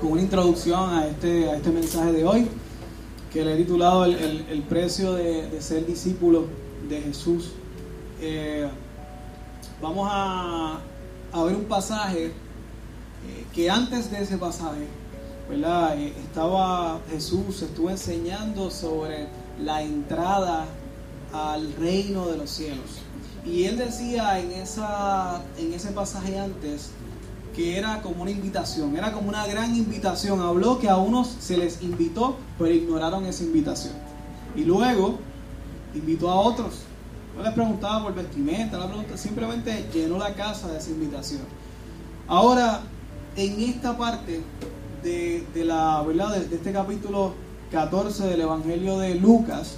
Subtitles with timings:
[0.00, 2.48] con una introducción a este, a este mensaje de hoy,
[3.32, 6.46] que le he titulado El, precio de, ser discípulo
[6.88, 7.50] de Jesús.
[8.20, 8.68] Eh,
[9.80, 10.80] vamos a,
[11.32, 12.32] a, ver un pasaje eh,
[13.54, 14.86] que antes de ese pasaje,
[15.48, 15.98] ¿verdad?
[15.98, 19.28] Eh, estaba Jesús, estuvo enseñando sobre
[19.62, 20.66] la entrada
[21.32, 23.02] al reino de los cielos.
[23.44, 26.90] Y él decía en, esa, en ese pasaje antes
[27.56, 30.42] que era como una invitación, era como una gran invitación.
[30.42, 33.94] Habló que a unos se les invitó, pero ignoraron esa invitación.
[34.54, 35.18] Y luego
[35.94, 36.82] invitó a otros.
[37.34, 38.78] No les preguntaba por vestimenta,
[39.16, 41.40] simplemente llenó la casa de esa invitación.
[42.28, 42.82] Ahora,
[43.36, 44.42] en esta parte
[45.02, 46.36] de, la, ¿verdad?
[46.36, 47.32] De, este capítulo
[47.70, 49.76] 14 del Evangelio de Lucas,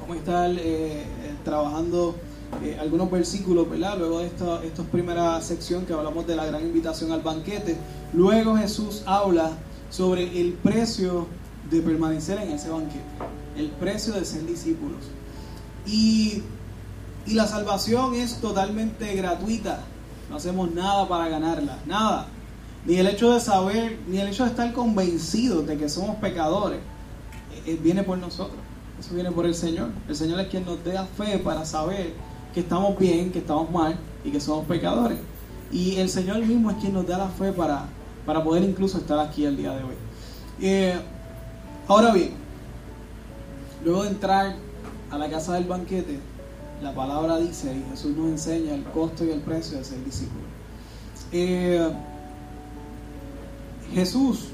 [0.00, 1.04] vamos a estar eh,
[1.44, 2.16] trabajando
[2.60, 3.96] eh, algunos versículos, ¿verdad?
[3.98, 7.76] Luego de esta, primera sección que hablamos de la gran invitación al banquete,
[8.12, 9.52] luego Jesús habla
[9.90, 11.26] sobre el precio
[11.70, 13.04] de permanecer en ese banquete,
[13.56, 14.98] el precio de ser discípulos.
[15.86, 16.42] Y,
[17.26, 19.80] y la salvación es totalmente gratuita,
[20.28, 22.28] no hacemos nada para ganarla, nada.
[22.84, 26.78] Ni el hecho de saber, ni el hecho de estar convencidos de que somos pecadores,
[26.78, 28.58] eh, eh, viene por nosotros.
[28.98, 29.90] Eso viene por el Señor.
[30.08, 32.14] El Señor es quien nos da fe para saber
[32.52, 35.18] que estamos bien, que estamos mal y que somos pecadores.
[35.70, 37.86] Y el Señor mismo es quien nos da la fe para,
[38.26, 39.94] para poder incluso estar aquí el día de hoy.
[40.60, 41.00] Eh,
[41.88, 42.32] ahora bien,
[43.84, 44.56] luego de entrar
[45.10, 46.20] a la casa del banquete,
[46.82, 50.42] la palabra dice, y Jesús nos enseña el costo y el precio de ser discípulo.
[51.30, 51.90] Eh,
[53.94, 54.48] Jesús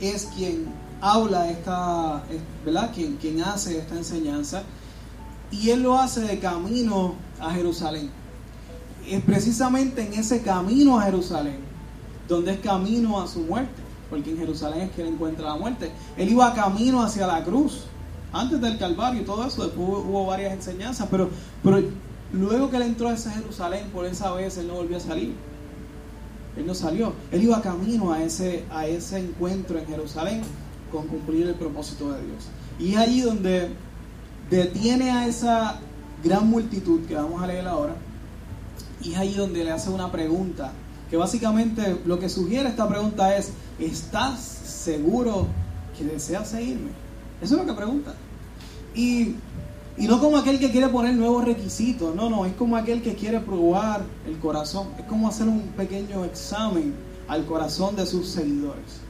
[0.00, 0.66] es quien
[1.00, 2.22] habla esta,
[2.64, 2.90] ¿verdad?
[2.94, 4.62] Quien, quien hace esta enseñanza
[5.52, 8.10] y él lo hace de camino a Jerusalén.
[9.08, 11.58] Es precisamente en ese camino a Jerusalén,
[12.26, 15.92] donde es camino a su muerte, porque en Jerusalén es que él encuentra la muerte.
[16.16, 17.84] Él iba camino hacia la cruz,
[18.32, 21.28] antes del Calvario y todo eso, después hubo varias enseñanzas, pero,
[21.62, 21.82] pero
[22.32, 25.34] luego que él entró a ese Jerusalén, por esa vez él no volvió a salir.
[26.56, 30.42] Él no salió, él iba camino a ese, a ese encuentro en Jerusalén
[30.90, 32.48] con cumplir el propósito de Dios.
[32.78, 33.70] Y es allí donde
[34.56, 35.78] detiene a esa
[36.22, 37.94] gran multitud que vamos a leer ahora
[39.02, 40.72] y es ahí donde le hace una pregunta
[41.10, 45.46] que básicamente lo que sugiere esta pregunta es ¿estás seguro
[45.96, 46.90] que deseas seguirme?
[47.40, 48.14] Eso es lo que pregunta
[48.94, 49.36] y,
[49.96, 53.14] y no como aquel que quiere poner nuevos requisitos no, no, es como aquel que
[53.14, 56.94] quiere probar el corazón es como hacer un pequeño examen
[57.26, 59.00] al corazón de sus seguidores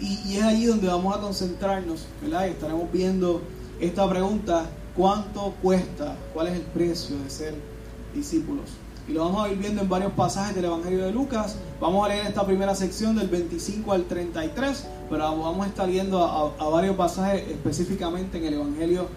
[0.00, 2.46] y, y es allí donde vamos a concentrarnos ¿verdad?
[2.46, 3.42] Y estaremos viendo
[3.82, 4.66] esta pregunta,
[4.96, 6.16] ¿cuánto cuesta?
[6.32, 7.54] ¿Cuál es el precio de ser
[8.14, 8.70] discípulos?
[9.08, 11.56] Y lo vamos a ir viendo en varios pasajes del Evangelio de Lucas.
[11.80, 16.24] Vamos a leer esta primera sección del 25 al 33, pero vamos a estar viendo
[16.24, 19.08] a, varios pasajes específicamente en el Evangelio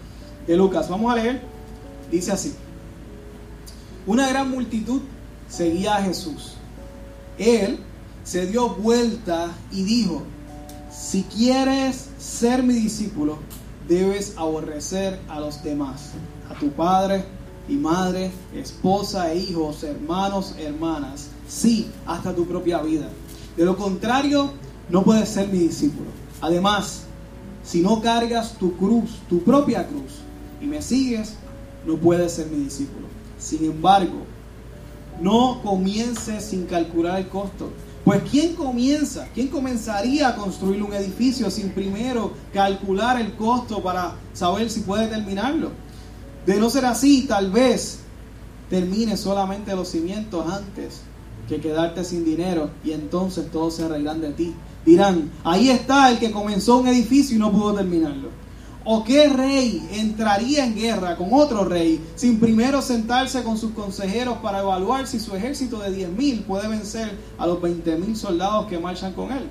[0.48, 0.88] de Lucas.
[0.88, 1.40] Vamos a leer,
[2.10, 2.52] dice así.
[4.04, 5.02] Una gran multitud
[5.48, 6.54] seguía a Jesús.
[7.38, 7.78] Él
[8.24, 10.24] se dio vuelta y dijo,
[10.90, 13.38] si quieres ser mi discípulo,
[13.88, 16.12] debes aborrecer a los demás,
[16.50, 17.24] a tu padre
[17.68, 23.08] y madre, esposa e hijos, hermanos, hermanas, sí, hasta tu propia vida.
[23.56, 24.50] De lo contrario,
[24.88, 26.08] no puedes ser mi discípulo.
[26.40, 27.02] Además,
[27.64, 30.20] si no cargas tu cruz, tu propia cruz,
[30.60, 31.34] y me sigues,
[31.86, 33.06] no puedes ser mi discípulo.
[33.38, 34.24] Sin embargo,
[35.20, 37.70] no comiences sin calcular el costo
[38.06, 39.26] pues ¿quién comienza?
[39.34, 45.08] ¿Quién comenzaría a construir un edificio sin primero calcular el costo para saber si puede
[45.08, 45.72] terminarlo?
[46.46, 47.98] De no ser así, tal vez
[48.70, 51.00] termine solamente los cimientos antes
[51.48, 54.54] que quedarte sin dinero y entonces todos se arreglan de ti.
[54.84, 58.28] Dirán, ahí está el que comenzó un edificio y no pudo terminarlo.
[58.88, 64.38] ¿O qué rey entraría en guerra con otro rey sin primero sentarse con sus consejeros
[64.38, 69.12] para evaluar si su ejército de 10.000 puede vencer a los 20.000 soldados que marchan
[69.12, 69.48] con él?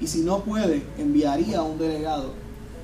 [0.00, 2.30] Y si no puede, enviaría a un delegado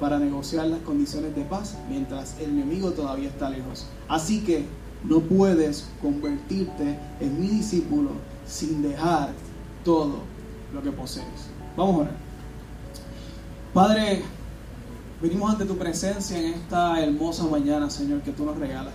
[0.00, 3.87] para negociar las condiciones de paz mientras el enemigo todavía está lejos.
[4.09, 4.65] Así que
[5.05, 8.11] no puedes convertirte en mi discípulo
[8.44, 9.31] sin dejar
[9.85, 10.17] todo
[10.75, 11.27] lo que posees.
[11.77, 12.17] Vamos a orar.
[13.73, 14.25] Padre,
[15.23, 18.93] Venimos ante tu presencia en esta hermosa mañana, Señor, que tú nos regalas.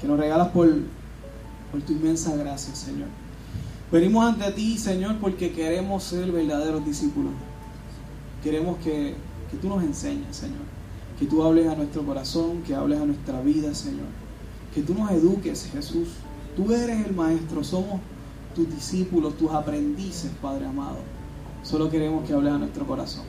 [0.00, 0.66] Que nos regalas por,
[1.86, 3.08] tu inmensa gracia, Señor.
[3.92, 7.32] Venimos ante ti, Señor, porque queremos ser verdaderos discípulos.
[8.42, 9.14] Queremos que,
[9.50, 10.62] que tú nos enseñes, Señor.
[11.18, 14.08] Que tú hables a nuestro corazón, que hables a nuestra vida, Señor.
[14.74, 16.08] Que tú nos eduques, Jesús.
[16.56, 18.00] Tú eres el Maestro, somos
[18.54, 21.00] tus discípulos, tus aprendices, Padre amado.
[21.62, 23.26] Solo queremos que hables a nuestro corazón,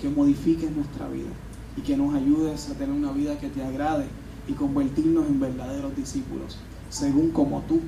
[0.00, 1.30] que modifiques nuestra vida
[1.76, 4.06] y que nos ayudes a tener una vida que te agrade
[4.46, 6.58] y convertirnos en verdaderos discípulos,
[6.90, 7.80] según como tú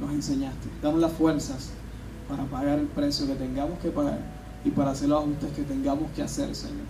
[0.00, 0.68] nos enseñaste.
[0.82, 1.70] Danos las fuerzas
[2.28, 4.18] para pagar el precio que tengamos que pagar
[4.64, 6.86] y para hacer los ajustes que tengamos que hacer, Señor,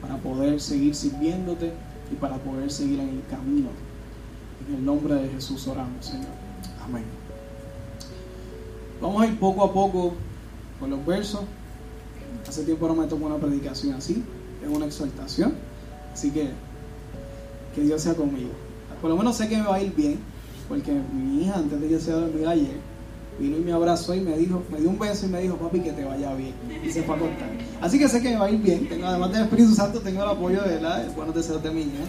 [0.00, 1.72] para poder seguir sirviéndote
[2.12, 3.68] y para poder seguir en el camino.
[4.68, 6.30] En el nombre de Jesús oramos, Señor.
[6.84, 7.04] Amén.
[9.00, 10.12] Vamos a ir poco a poco
[10.78, 11.40] con los versos.
[12.46, 14.22] Hace tiempo no me tomo una predicación así,
[14.62, 15.54] es una exaltación.
[16.12, 16.50] Así que
[17.74, 18.50] que Dios sea conmigo.
[19.00, 20.18] Por lo menos sé que me va a ir bien,
[20.68, 22.76] porque mi hija antes de que se dormir ayer,
[23.40, 25.80] vino y me abrazó y me dijo, me dio un beso y me dijo, papi,
[25.80, 26.54] que te vaya bien.
[26.84, 27.48] Y se fue a contar.
[27.80, 28.88] Así que sé que me va a ir bien.
[28.88, 32.04] Tengo, además del Espíritu Santo, tengo el apoyo de la, buenos deseos de mi hija.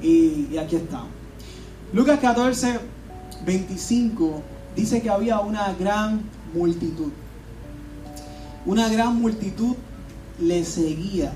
[0.00, 1.08] Y aquí estamos.
[1.92, 2.78] Lucas 14,
[3.44, 4.42] 25
[4.76, 6.22] dice que había una gran
[6.54, 7.10] multitud.
[8.66, 9.74] Una gran multitud
[10.40, 11.32] le seguía.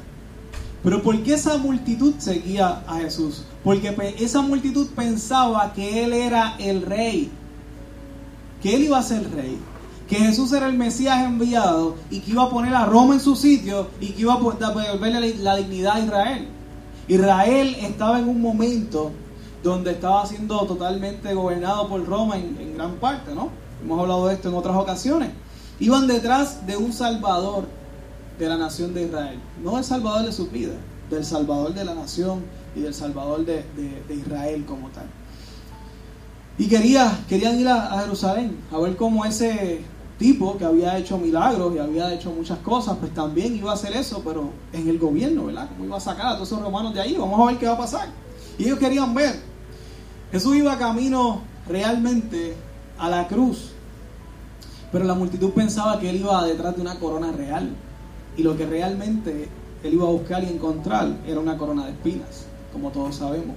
[0.82, 3.44] Pero ¿por qué esa multitud seguía a Jesús?
[3.62, 7.30] Porque esa multitud pensaba que Él era el rey,
[8.60, 9.58] que Él iba a ser rey,
[10.08, 13.36] que Jesús era el Mesías enviado y que iba a poner a Roma en su
[13.36, 16.48] sitio y que iba a devolverle la dignidad a Israel.
[17.06, 19.12] Israel estaba en un momento
[19.62, 23.50] donde estaba siendo totalmente gobernado por Roma en, en gran parte, ¿no?
[23.82, 25.30] Hemos hablado de esto en otras ocasiones.
[25.78, 27.66] Iban detrás de un Salvador
[28.42, 29.38] de la nación de Israel.
[29.62, 30.74] No el Salvador de su vida,
[31.08, 32.42] del Salvador de la nación
[32.74, 33.64] y del Salvador de,
[34.10, 35.06] Israel como tal.
[36.58, 39.82] Y quería, querían ir a, Jerusalén a ver cómo ese
[40.18, 43.92] tipo que había hecho milagros y había hecho muchas cosas, pues también iba a hacer
[43.92, 45.68] eso, pero en el gobierno, ¿verdad?
[45.68, 47.74] Cómo iba a sacar a todos esos romanos de ahí, vamos a ver qué va
[47.74, 48.08] a pasar.
[48.58, 49.40] Y ellos querían ver.
[50.32, 52.56] Jesús iba camino realmente
[52.98, 53.70] a la cruz,
[54.90, 57.70] pero la multitud pensaba que él iba detrás de una corona real.
[58.36, 59.48] Y lo que realmente
[59.82, 63.56] él iba a buscar y encontrar era una corona de espinas, como todos sabemos.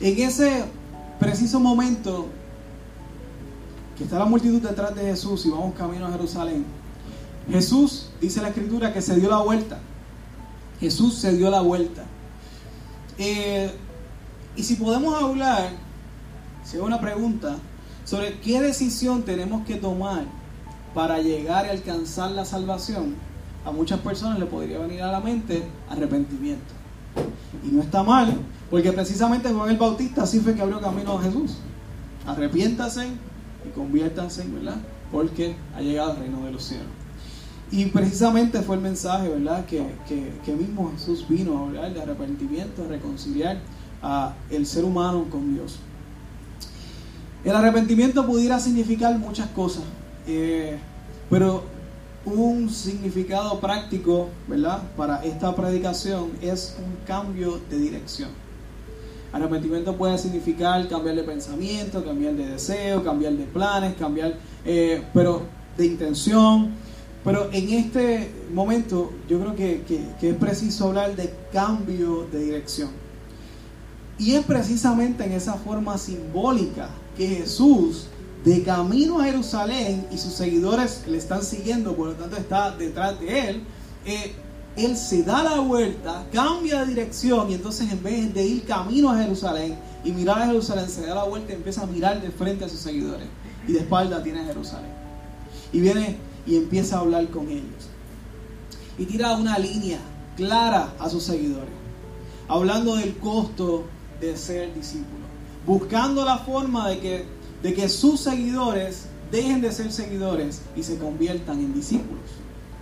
[0.00, 0.64] En ese
[1.20, 2.26] preciso momento
[3.96, 6.64] que está la multitud detrás de Jesús y vamos camino a Jerusalén,
[7.50, 9.78] Jesús, dice la escritura, que se dio la vuelta.
[10.80, 12.04] Jesús se dio la vuelta.
[13.18, 13.70] Eh,
[14.56, 15.70] y si podemos hablar,
[16.64, 17.56] si hay una pregunta,
[18.04, 20.24] sobre qué decisión tenemos que tomar
[20.94, 23.14] para llegar y alcanzar la salvación,
[23.64, 26.74] a muchas personas le podría venir a la mente arrepentimiento.
[27.64, 28.36] Y no está mal,
[28.70, 31.56] porque precisamente Juan el Bautista así fue que abrió camino a Jesús.
[32.26, 34.76] Arrepiéntase y conviértanse, ¿verdad?
[35.10, 36.86] Porque ha llegado el reino de los cielos.
[37.70, 39.64] Y precisamente fue el mensaje, ¿verdad?
[39.66, 43.58] Que, que, mismo Jesús vino a hablar de arrepentimiento, a reconciliar
[44.02, 45.78] a el ser humano con Dios.
[47.44, 49.82] El arrepentimiento pudiera significar muchas cosas,
[50.26, 50.78] eh,
[51.30, 51.64] pero
[52.26, 54.82] un significado práctico, ¿verdad?
[54.96, 58.30] Para esta predicación es un cambio de dirección.
[59.32, 65.42] Arrepentimiento puede significar cambiar de pensamiento, cambiar de deseo, cambiar de planes, cambiar, eh, pero
[65.76, 66.72] de intención.
[67.24, 69.82] Pero en este momento yo creo que,
[70.20, 72.90] que es preciso hablar de cambio de dirección.
[74.18, 78.06] Y es precisamente en esa forma simbólica que Jesús
[78.44, 83.18] de camino a Jerusalén y sus seguidores le están siguiendo, por lo tanto está detrás
[83.18, 83.62] de él,
[84.04, 84.34] eh,
[84.76, 89.10] él se da la vuelta, cambia de dirección y entonces en vez de ir camino
[89.10, 92.30] a Jerusalén y mirar a Jerusalén, se da la vuelta y empieza a mirar de
[92.30, 93.26] frente a sus seguidores
[93.66, 94.90] y de espalda tiene Jerusalén.
[95.72, 97.88] Y viene y empieza a hablar con ellos.
[98.98, 99.98] Y tira una línea
[100.36, 101.70] clara a sus seguidores,
[102.48, 103.84] hablando del costo
[104.20, 105.24] de ser discípulo,
[105.66, 107.24] buscando la forma de que
[107.64, 112.20] de que sus seguidores dejen de ser seguidores y se conviertan en discípulos.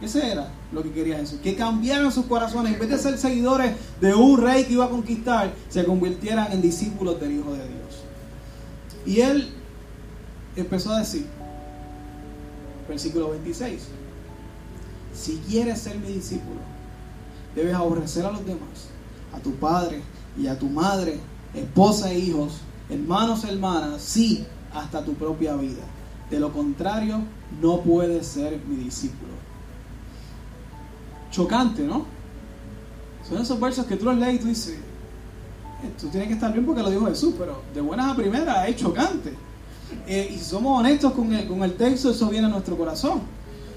[0.03, 3.77] Ese era lo que quería Jesús, que cambiaran sus corazones, en vez de ser seguidores
[4.01, 8.03] de un rey que iba a conquistar, se convirtieran en discípulos del Hijo de Dios.
[9.07, 9.51] Y él
[10.57, 11.27] empezó a decir,
[12.89, 13.83] versículo 26,
[15.15, 16.59] si quieres ser mi discípulo,
[17.55, 18.89] debes aborrecer a los demás,
[19.33, 20.01] a tu padre
[20.37, 21.21] y a tu madre,
[21.55, 22.55] esposa e hijos,
[22.91, 25.83] hermanos, hermanas, sí, hasta tu propia vida.
[26.31, 27.21] De lo contrario,
[27.61, 29.33] no puedes ser mi discípulo.
[31.31, 32.07] Chocante, ¿no?
[33.29, 34.79] Son esos versos que tú los lees y tú dices,
[36.01, 38.77] tú tienes que estar bien porque lo dijo Jesús, pero de buenas a primeras es
[38.77, 39.33] chocante.
[40.07, 43.21] Eh, y si somos honestos con el, con el texto, eso viene a nuestro corazón.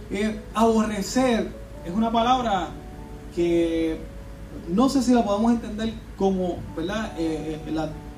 [0.09, 1.51] Eh, aborrecer
[1.85, 2.69] es una palabra
[3.35, 3.99] que
[4.69, 7.13] no sé si la podemos entender como, ¿verdad?
[7.17, 7.59] Eh,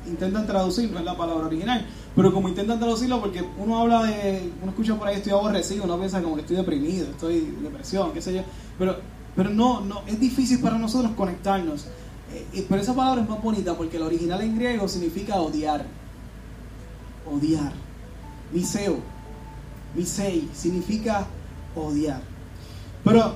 [0.08, 1.86] intentan traducir, no es la palabra original,
[2.16, 5.98] pero como intentan traducirlo porque uno habla de, uno escucha por ahí estoy aborrecido, uno
[5.98, 8.42] piensa como que estoy deprimido, estoy en depresión, qué sé yo,
[8.80, 8.98] pero,
[9.36, 11.86] pero no, no, es difícil para nosotros conectarnos.
[12.34, 15.86] Eh, pero esa palabra es más bonita porque el original en griego significa odiar,
[17.32, 17.72] odiar,
[18.52, 18.98] miseo,
[19.96, 21.26] misei, significa
[21.76, 22.22] odiar.
[23.04, 23.36] Pero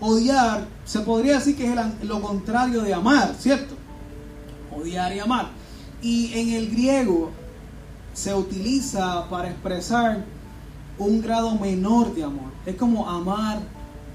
[0.00, 3.74] odiar se podría decir que es lo contrario de amar, ¿cierto?
[4.70, 5.48] Odiar y amar.
[6.02, 7.30] Y en el griego
[8.14, 10.24] se utiliza para expresar
[10.98, 12.50] un grado menor de amor.
[12.64, 13.58] Es como amar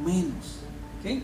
[0.04, 0.60] menos.
[1.00, 1.24] ¿okay?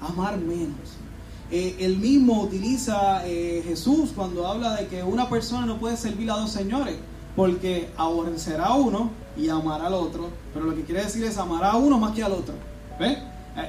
[0.00, 1.02] Amar menos.
[1.50, 6.30] Eh, el mismo utiliza eh, Jesús cuando habla de que una persona no puede servir
[6.30, 6.96] a dos señores,
[7.36, 10.30] porque aborrecerá a uno y amará al otro.
[10.54, 12.54] Pero lo que quiere decir es amará a uno más que al otro.
[12.98, 13.18] ¿Ve?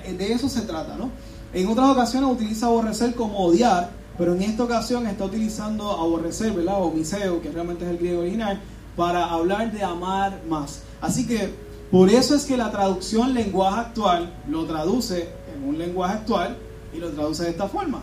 [0.05, 1.09] Eh, de eso se trata, ¿no?
[1.53, 6.83] En otras ocasiones utiliza aborrecer como odiar, pero en esta ocasión está utilizando aborrecer, ¿verdad?
[6.83, 8.61] O miseo, que realmente es el griego original,
[8.95, 10.83] para hablar de amar más.
[11.01, 11.53] Así que
[11.91, 16.57] por eso es que la traducción lenguaje actual lo traduce en un lenguaje actual
[16.93, 18.01] y lo traduce de esta forma.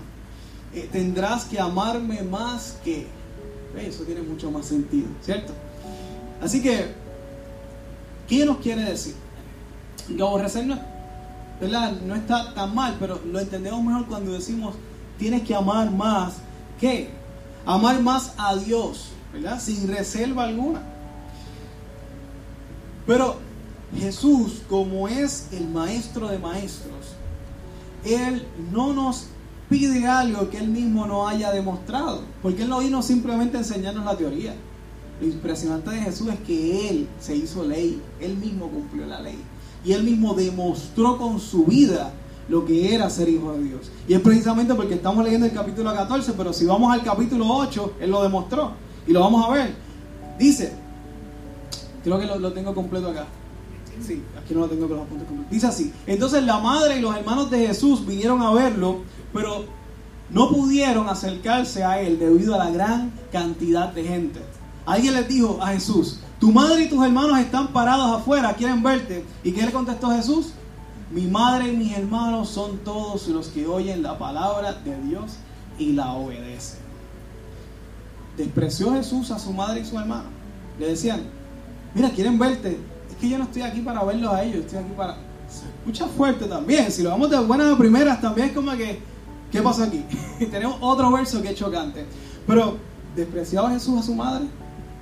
[0.72, 3.06] Eh, tendrás que amarme más que.
[3.76, 5.52] Eso tiene mucho más sentido, ¿cierto?
[6.42, 6.92] Así que,
[8.28, 9.14] ¿qué nos quiere decir?
[10.08, 14.74] Que aborrecer no está tan mal, pero lo entendemos mejor cuando decimos
[15.20, 16.38] tienes que amar más.
[16.80, 17.10] ¿Qué?
[17.66, 19.60] Amar más a Dios, ¿verdad?
[19.60, 20.82] Sin reserva alguna.
[23.06, 23.36] Pero
[23.96, 27.14] Jesús, como es el maestro de maestros,
[28.04, 29.26] Él no nos
[29.68, 34.04] pide algo que Él mismo no haya demostrado, porque Él no vino simplemente a enseñarnos
[34.04, 34.54] la teoría.
[35.20, 39.38] Lo impresionante de Jesús es que Él se hizo ley, Él mismo cumplió la ley.
[39.84, 42.12] Y Él mismo demostró con su vida
[42.50, 43.92] lo que era ser hijo de Dios.
[44.08, 47.94] Y es precisamente porque estamos leyendo el capítulo 14, pero si vamos al capítulo 8,
[48.00, 48.72] Él lo demostró.
[49.06, 49.74] Y lo vamos a ver.
[50.36, 50.72] Dice,
[52.02, 53.26] creo que lo, tengo completo acá.
[54.04, 55.52] Sí, aquí no lo tengo con los apuntes completos.
[55.52, 59.02] Dice así, entonces la madre y los hermanos de Jesús vinieron a verlo,
[59.32, 59.66] pero
[60.30, 64.40] no pudieron acercarse a él debido a la gran cantidad de gente.
[64.86, 69.24] Alguien les dijo a Jesús, tu madre y tus hermanos están parados afuera, quieren verte.
[69.44, 70.54] ¿Y qué le contestó Jesús?
[71.10, 75.32] Mi madre y mis hermanos son todos los que oyen la palabra de Dios
[75.76, 76.78] y la obedecen.
[78.36, 80.28] Despreció Jesús a su madre y su hermano.
[80.78, 81.22] Le decían,
[81.94, 82.78] mira, quieren verte.
[83.10, 85.16] Es que yo no estoy aquí para verlos a ellos, estoy aquí para...
[85.48, 86.92] Se escucha fuerte también.
[86.92, 89.00] Si lo vamos de buenas a primeras, también es como que,
[89.50, 90.04] ¿qué pasa aquí?
[90.50, 92.06] Tenemos otro verso que es chocante.
[92.46, 92.76] Pero,
[93.16, 94.46] ¿despreciaba Jesús a su madre?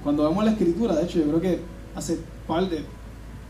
[0.03, 1.61] Cuando vemos la escritura, de hecho, yo creo que
[1.95, 2.83] hace un par de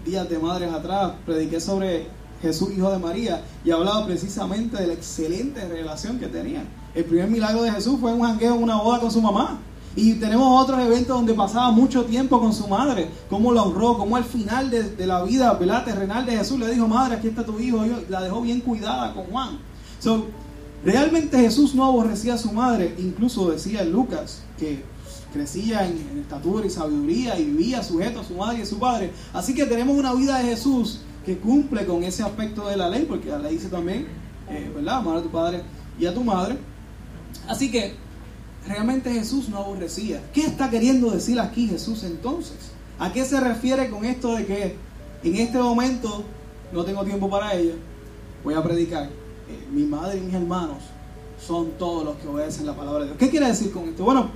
[0.04, 4.92] días de madres atrás prediqué sobre Jesús, hijo de María, y hablaba precisamente de la
[4.92, 6.68] excelente relación que tenían.
[6.94, 9.58] El primer milagro de Jesús fue un jangueo en una boda con su mamá.
[9.96, 14.16] Y tenemos otros eventos donde pasaba mucho tiempo con su madre, cómo la honró, cómo
[14.16, 15.84] al final de, la vida ¿verdad?
[15.84, 19.12] terrenal de Jesús le dijo, madre, aquí está tu hijo, y la dejó bien cuidada
[19.12, 19.58] con Juan.
[19.98, 20.26] So,
[20.84, 24.84] realmente Jesús no aborrecía a su madre, incluso decía en Lucas que
[25.32, 28.78] crecía en, en estatura y sabiduría y vivía sujeto a su madre y a su
[28.78, 29.12] padre.
[29.32, 33.04] Así que tenemos una vida de Jesús que cumple con ese aspecto de la ley,
[33.06, 34.06] porque la ley dice también,
[34.48, 34.96] eh, ¿verdad?
[34.96, 35.60] Amar a tu padre
[36.00, 36.56] y a tu madre.
[37.46, 37.92] Así que
[38.66, 40.22] realmente Jesús no aborrecía.
[40.32, 42.56] ¿Qué está queriendo decir aquí Jesús entonces?
[42.98, 44.76] ¿A qué se refiere con esto de que
[45.22, 46.24] en este momento
[46.72, 47.74] no tengo tiempo para ella?
[48.42, 49.04] Voy a predicar.
[49.04, 50.78] Eh, mi madre y mis hermanos
[51.46, 53.18] son todos los que obedecen la palabra de Dios.
[53.18, 54.02] ¿Qué quiere decir con esto?
[54.02, 54.30] Bueno,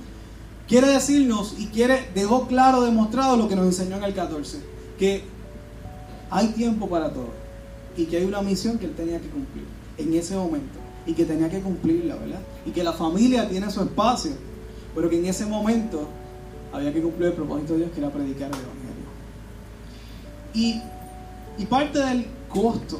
[0.67, 4.59] quiere decirnos y quiere, dejó claro, demostrado lo que nos enseñó en el 14,
[4.99, 5.32] que
[6.33, 7.29] hay tiempo para todo
[7.95, 9.65] y que hay una misión que él tenía que cumplir
[9.99, 12.39] en ese momento y que tenía que cumplirla, ¿verdad?
[12.65, 14.31] Y que la familia tiene su espacio,
[14.95, 16.07] pero que en ese momento
[16.73, 19.03] había que cumplir el propósito de Dios que era predicar el Evangelio.
[21.59, 22.99] Y, parte del costo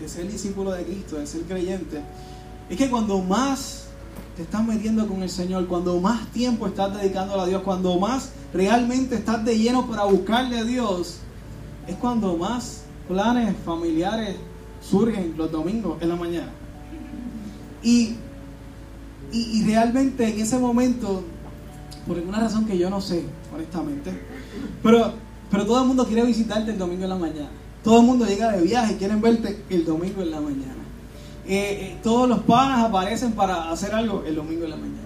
[0.00, 2.00] de ser discípulo de Cristo, de ser creyente,
[2.70, 3.88] es que cuando más
[4.34, 8.30] te estás metiendo con el Señor, cuando más tiempo estás dedicando a Dios, cuando más
[8.54, 11.21] realmente estás de lleno para buscarle a Dios,
[11.86, 14.36] es cuando más planes familiares
[14.80, 16.50] surgen los domingos en la mañana.
[17.82, 18.16] Y,
[19.32, 21.22] y, realmente en ese momento,
[22.06, 24.12] por alguna razón que yo no sé, honestamente,
[24.82, 25.12] pero,
[25.50, 27.50] pero todo el mundo quiere visitarte el domingo en la mañana.
[27.82, 30.82] Todo el mundo llega de viaje y quieren verte el domingo en la mañana.
[31.44, 35.02] Eh, eh, todos los panas aparecen para hacer algo el domingo en la mañana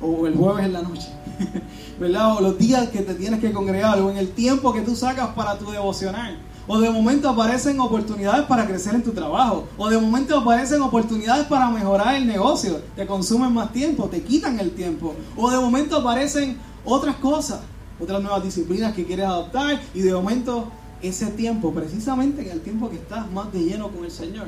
[0.00, 1.08] o el jueves en la noche.
[2.00, 2.36] ¿verdad?
[2.36, 5.28] O los días que te tienes que congregar, o en el tiempo que tú sacas
[5.30, 9.66] para tu devocional, O de momento aparecen oportunidades para crecer en tu trabajo.
[9.76, 12.80] O de momento aparecen oportunidades para mejorar el negocio.
[12.94, 15.16] Te consumen más tiempo, te quitan el tiempo.
[15.36, 17.60] O de momento aparecen otras cosas,
[17.98, 19.80] otras nuevas disciplinas que quieres adoptar.
[19.94, 20.70] Y de momento
[21.02, 24.46] ese tiempo, precisamente en el tiempo que estás más de lleno con el Señor,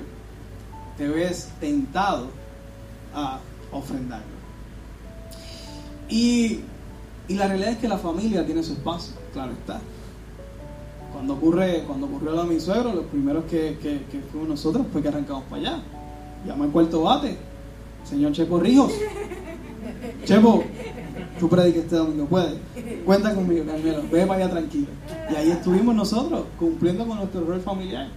[0.96, 2.28] te ves tentado
[3.14, 3.40] a
[3.72, 4.42] ofrendarlo.
[6.08, 6.60] Y,
[7.28, 9.80] y la realidad es que la familia tiene su espacio, claro está
[11.12, 13.76] cuando ocurre cuando ocurrió lo de mi suegro, los primeros que,
[14.30, 15.82] fuimos nosotros fue que arrancamos para allá.
[16.46, 17.36] Llama el cuarto bate,
[18.02, 18.92] señor Chepo Rijos.
[20.24, 20.64] Chepo,
[21.38, 22.54] tú prediques este domingo, puedes.
[23.04, 24.88] Cuenta conmigo, Carmelo, ve para allá tranquilo.
[25.30, 28.08] Y ahí estuvimos nosotros, cumpliendo con nuestro rol familiar.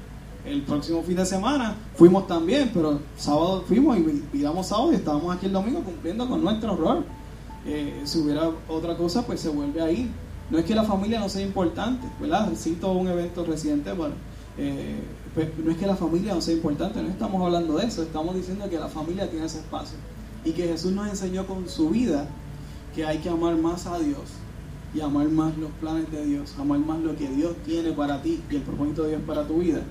[0.46, 5.36] El próximo fin de semana fuimos también, pero sábado fuimos y miramos sábado y estábamos
[5.36, 7.04] aquí el domingo cumpliendo con nuestro rol.
[7.66, 10.10] Eh, si hubiera otra cosa, pues se vuelve a ir
[10.50, 12.52] no es que la familia no sea importante, ¿verdad?
[12.56, 14.14] Cito un evento reciente, bueno,
[14.58, 15.00] eh,
[15.34, 18.36] pues, no es que la familia no sea importante, no estamos hablando de eso, estamos
[18.36, 19.98] diciendo que la familia tiene ese espacio
[20.44, 22.28] y que Jesús nos enseñó con su vida
[22.94, 24.22] que hay que amar más a Dios
[24.94, 28.42] y amar más los planes de Dios, amar más lo que Dios tiene para ti
[28.50, 29.82] y el propósito de Dios para tu vida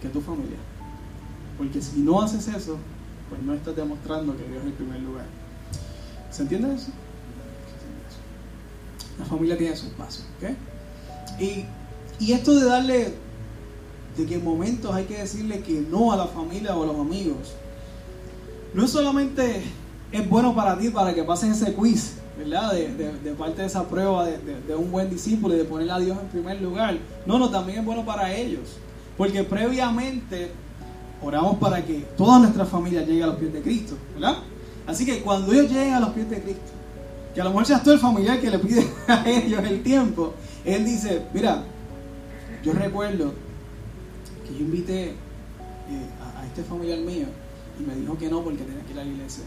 [0.00, 0.56] que tu familia.
[1.58, 2.78] Porque si no haces eso,
[3.28, 5.41] pues no estás demostrando que Dios es el primer lugar.
[6.32, 6.88] ¿Se entiende eso?
[9.18, 10.24] La familia tiene su espacio.
[11.38, 11.66] Y,
[12.18, 13.14] y esto de darle,
[14.16, 16.98] de que en momentos hay que decirle que no a la familia o a los
[16.98, 17.54] amigos,
[18.72, 19.62] no solamente
[20.10, 22.72] es bueno para ti para que pases ese quiz, ¿verdad?
[22.72, 26.28] De, parte de esa prueba de, un buen discípulo y de poner a Dios en
[26.28, 26.96] primer lugar.
[27.26, 28.76] No, no, también es bueno para ellos.
[29.18, 30.50] Porque previamente
[31.22, 34.38] oramos para que toda nuestra familia llegue a los pies de Cristo, ¿verdad?
[34.86, 36.72] Así que cuando ellos lleguen a los pies de Cristo,
[37.34, 40.34] que a lo mejor seas tú el familiar que le pide a ellos el tiempo.
[40.64, 41.62] Él dice, mira,
[42.62, 43.32] yo recuerdo
[44.46, 45.14] que yo invité eh,
[46.36, 47.26] a, este familiar mío
[47.80, 49.44] y me dijo que no porque tenía que ir a la iglesia.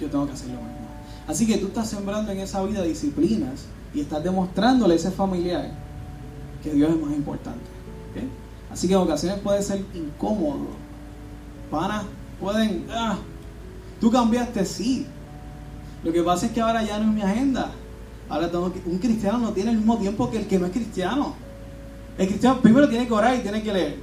[0.00, 0.86] Yo tengo que hacer lo mismo.
[1.26, 5.70] Así que tú estás sembrando en esa vida disciplinas y estás demostrándole a ese familiar
[6.62, 7.64] que Dios es más importante.
[8.70, 10.66] Así que en ocasiones puede ser incómodo.
[11.70, 12.04] Panas
[12.40, 12.86] pueden...
[12.90, 13.18] Ah,
[14.00, 15.06] tú cambiaste, sí,
[16.04, 17.72] lo que pasa es que ahora ya no es mi agenda.
[18.28, 20.72] Ahora tengo que, un cristiano no tiene el mismo tiempo que el que no es
[20.72, 21.34] cristiano.
[22.18, 23.96] El cristiano primero tiene que orar y tiene que leer.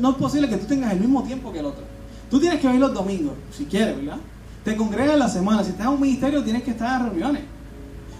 [0.00, 1.84] no es posible que tú tengas el mismo tiempo que el otro.
[2.30, 4.18] Tú tienes que venir los domingos, si quieres, ¿verdad?
[4.64, 5.62] Te congregas la semana.
[5.62, 7.42] Si estás en un ministerio, tienes que estar en reuniones.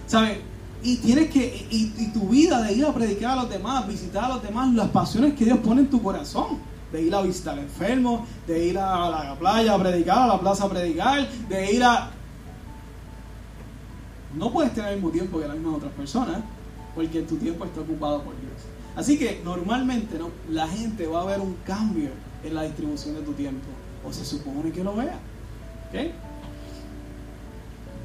[0.07, 0.37] ¿Sabes?
[0.83, 4.29] Y tienes que, y, tu vida de ir a predicar a los demás, visitar a
[4.29, 6.59] los demás, las pasiones que Dios pone en tu corazón.
[6.91, 10.39] De ir a visitar al enfermo, de ir a la playa a predicar, a la
[10.39, 12.11] plaza a predicar, de ir a
[14.35, 16.37] no puedes tener el mismo tiempo que las mismas otras personas,
[16.93, 18.53] porque tu tiempo está ocupado por Dios.
[18.95, 20.29] Así que normalmente ¿no?
[20.49, 22.09] la gente va a ver un cambio
[22.43, 23.67] en la distribución de tu tiempo,
[24.05, 25.19] o se supone que lo vea.
[25.87, 26.11] ¿Ok?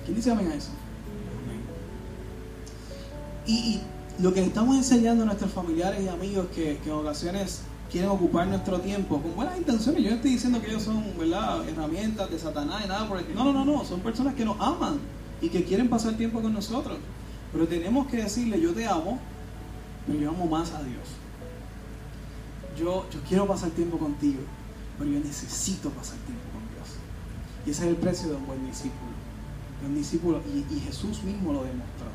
[0.05, 0.71] ¿Quién dice amén a eso?
[3.47, 3.81] Y,
[4.21, 8.81] lo que estamos enseñando a nuestros familiares y amigos que, en ocasiones quieren ocupar nuestro
[8.81, 10.03] tiempo con buenas intenciones.
[10.03, 11.69] Yo no estoy diciendo que ellos son ¿verdad?
[11.69, 13.85] herramientas de Satanás y nada por el No, no, no, no.
[13.85, 14.99] Son personas que nos aman
[15.41, 16.99] y que quieren pasar tiempo con nosotros.
[17.53, 19.19] Pero tenemos que decirle, yo te amo,
[20.07, 21.03] pero yo amo más a Dios.
[22.79, 24.41] Yo, yo quiero pasar tiempo contigo,
[24.99, 26.97] pero yo necesito pasar tiempo con Dios.
[27.67, 29.11] Y ese es el precio de un buen discípulo.
[29.83, 32.07] De un discípulo, y, y Jesús mismo lo demostró.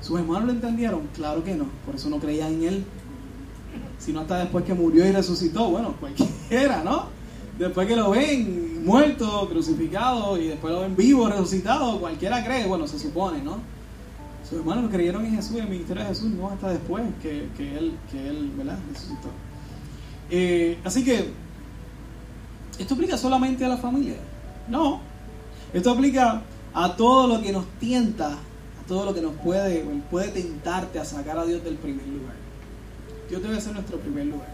[0.00, 1.08] ¿Sus hermanos lo entendieron?
[1.14, 2.84] Claro que no, por eso no creían en Él.
[3.98, 7.06] Sino hasta después que murió y resucitó, bueno, cualquiera, ¿no?
[7.58, 12.86] Después que lo ven muerto, crucificado y después lo ven vivo, resucitado, cualquiera cree, bueno,
[12.86, 13.58] se supone, ¿no?
[14.48, 17.92] Sus hermanos creyeron en Jesús, en el ministerio de Jesús, no hasta después que, él,
[18.10, 18.52] que él
[18.92, 19.28] resucitó.
[20.30, 21.30] Eh, así que,
[22.78, 24.16] ¿esto aplica solamente a la familia?
[24.68, 25.00] No,
[25.72, 30.28] esto aplica a todo lo que nos tienta, a todo lo que nos puede, puede
[30.28, 32.47] tentarte a sacar a Dios del primer lugar.
[33.28, 34.48] Dios debe ser nuestro primer lugar.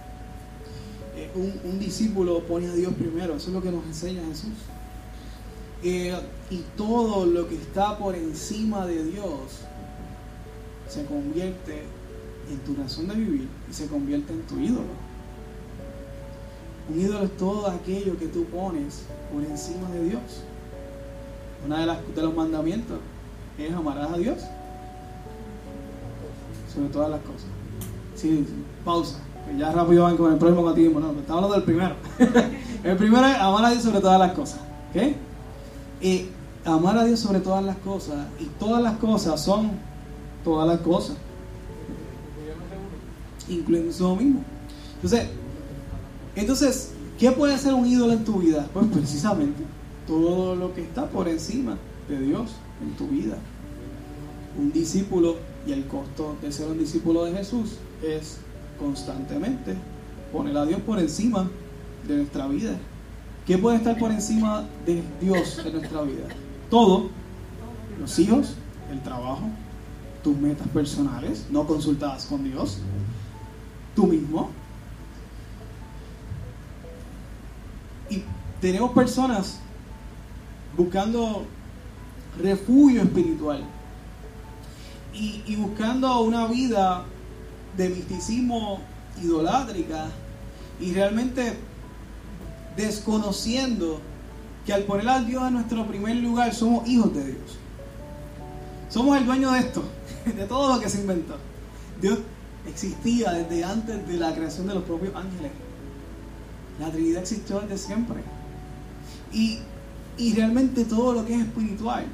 [1.16, 4.50] Eh, un, discípulo pone a Dios primero, eso es lo que nos enseña Jesús.
[5.82, 6.14] Eh,
[6.50, 9.60] y todo lo que está por encima de Dios
[10.88, 11.82] se convierte
[12.50, 15.04] en tu razón de vivir y se convierte en tu ídolo.
[16.88, 20.22] Un ídolo es todo aquello que tú pones por encima de Dios.
[21.64, 22.98] Una de, de los mandamientos
[23.56, 24.38] es amarás a Dios
[26.74, 27.54] sobre todas las cosas.
[28.24, 28.46] Sí,
[28.87, 29.18] pausa
[29.58, 30.98] ya rápido van con el próximo catecismo.
[30.98, 31.94] No, estamos hablando del primero.
[32.84, 34.60] el primero es amar a Dios sobre todas las cosas.
[34.94, 35.02] ¿Ok?
[36.00, 36.28] Y
[36.64, 38.26] amar a Dios sobre todas las cosas.
[38.40, 39.72] Y todas las cosas son
[40.42, 41.16] todas las cosas.
[43.46, 44.40] incluyendo eso mismo.
[44.94, 45.28] Entonces,
[46.34, 48.66] entonces, ¿qué puede ser un ídolo en tu vida?
[48.72, 49.62] Pues precisamente
[50.06, 51.76] todo lo que está por encima
[52.08, 53.37] de Dios en tu vida.
[54.58, 58.38] Un discípulo y el costo de ser un discípulo de Jesús es
[58.78, 59.74] constantemente
[60.33, 61.48] poner a Dios por encima
[62.07, 62.76] de nuestra vida.
[63.46, 66.24] ¿Qué puede estar por encima de Dios en nuestra vida?
[66.70, 67.11] Todo.
[68.00, 68.54] Los hijos,
[68.90, 69.42] el trabajo,
[70.22, 72.78] tus metas personales, no consultadas con Dios,
[73.94, 74.50] tú mismo.
[78.11, 78.22] Y
[78.61, 79.61] tenemos personas
[80.76, 81.44] buscando
[82.42, 83.62] refugio espiritual
[85.14, 87.04] y, buscando una vida
[87.76, 88.80] de misticismo
[89.22, 90.06] idolátrica
[90.80, 91.54] y realmente
[92.76, 94.00] desconociendo
[94.66, 97.58] que al poner a Dios en nuestro primer lugar somos hijos de Dios.
[98.88, 99.82] Somos el dueño de esto,
[100.24, 101.37] de todo lo que se inventó.
[102.00, 102.18] Dios
[102.66, 105.52] existía desde antes de la creación de los propios ángeles.
[106.80, 108.22] La Trinidad existió desde siempre.
[109.32, 109.58] Y,
[110.16, 112.06] y realmente todo lo que es espiritual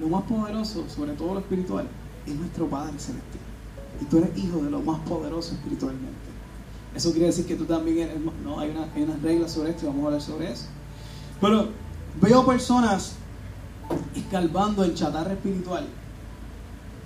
[0.00, 1.86] lo más poderoso, sobre todo lo espiritual,
[2.26, 3.49] es nuestro Padre Celestial.
[4.00, 6.30] Y tú eres hijo de lo más poderoso espiritualmente.
[6.94, 8.16] Eso quiere decir que tú también eres...
[8.44, 10.66] No, hay, una, unas reglas sobre esto y vamos a hablar sobre eso.
[11.40, 11.68] Pero
[12.20, 13.14] veo personas
[14.14, 15.86] escalvando el chatarra espiritual,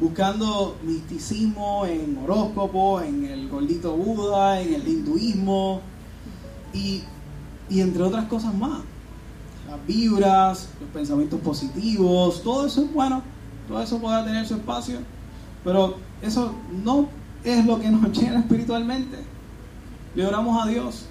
[0.00, 5.80] buscando misticismo en horóscopo, en el gordito Buda, en el hinduismo
[6.72, 7.02] y,
[7.70, 8.80] y entre otras cosas más
[9.68, 13.22] las vibras, los pensamientos positivos, todo eso es bueno,
[13.68, 14.98] todo eso puede tener su espacio,
[15.64, 17.08] pero eso no
[17.42, 19.18] es lo que nos llena espiritualmente.
[20.14, 21.06] Le oramos a Dios,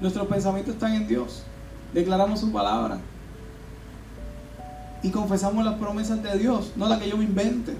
[0.00, 1.44] nuestros pensamientos están en Dios,
[1.92, 2.98] declaramos su palabra
[5.02, 7.76] y confesamos las promesas de Dios, no las que yo me invente.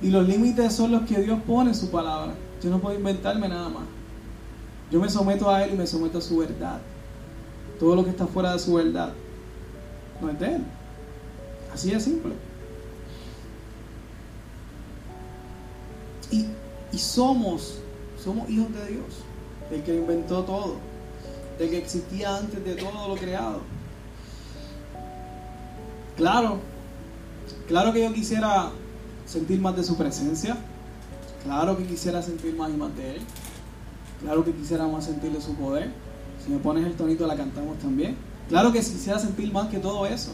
[0.00, 2.32] Y los límites son los que Dios pone en su palabra.
[2.62, 3.82] Yo no puedo inventarme nada más.
[4.90, 6.80] Yo me someto a Él y me someto a su verdad
[7.82, 9.12] todo lo que está fuera de su verdad
[10.20, 10.60] no es.
[11.74, 12.32] Así de simple.
[16.32, 17.78] Y, somos,
[18.22, 19.06] somos hijos de Dios,
[19.70, 20.76] del que inventó todo,
[21.58, 23.60] del que existía antes de todo lo creado.
[26.16, 26.58] Claro,
[27.68, 28.70] claro que yo quisiera
[29.24, 30.56] sentir más de su presencia,
[31.44, 33.20] claro que quisiera sentir más y más de Él,
[34.20, 35.90] claro que quisiera más sentir de su poder
[36.44, 38.16] si me pones el tonito, la cantamos también.
[38.48, 40.32] Claro que quisiera sentir más que todo eso.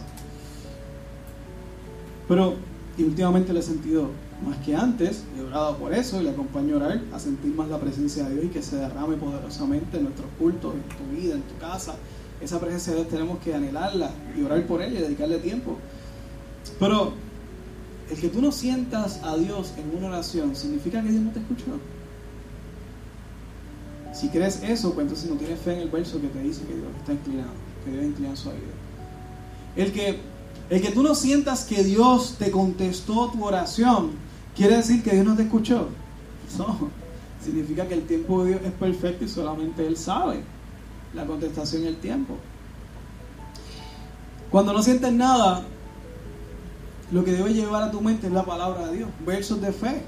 [2.26, 2.54] Pero,
[2.96, 4.10] y últimamente lo he sentido
[4.44, 7.68] más que antes, he orado por eso y le acompaño a orar, a sentir más
[7.68, 11.34] la presencia de Dios y que se derrame poderosamente en nuestros cultos, en tu vida,
[11.34, 11.96] en tu casa.
[12.40, 15.76] Esa presencia de Dios tenemos que anhelarla y orar por ella y dedicarle tiempo.
[16.78, 17.12] Pero
[18.10, 21.40] el que tú no sientas a Dios en una oración significa que Dios no te
[21.40, 21.78] escuchó.
[24.12, 26.74] Si crees eso, pues entonces no tienes fe en el verso que te dice que
[26.74, 27.52] Dios está inclinado,
[27.84, 28.58] que Dios inclina su vida.
[29.76, 30.18] El que,
[30.70, 34.12] el que tú no sientas que Dios te contestó tu oración,
[34.58, 35.88] quiere decir que Dios no te escuchó.
[36.58, 36.90] No,
[37.42, 40.42] significa que el tiempo de Dios es perfecto y solamente Él sabe
[41.14, 42.34] la contestación y el tiempo.
[44.50, 45.62] Cuando no sientes nada,
[47.12, 50.02] lo que debe llevar a tu mente es la palabra de Dios, versos de fe.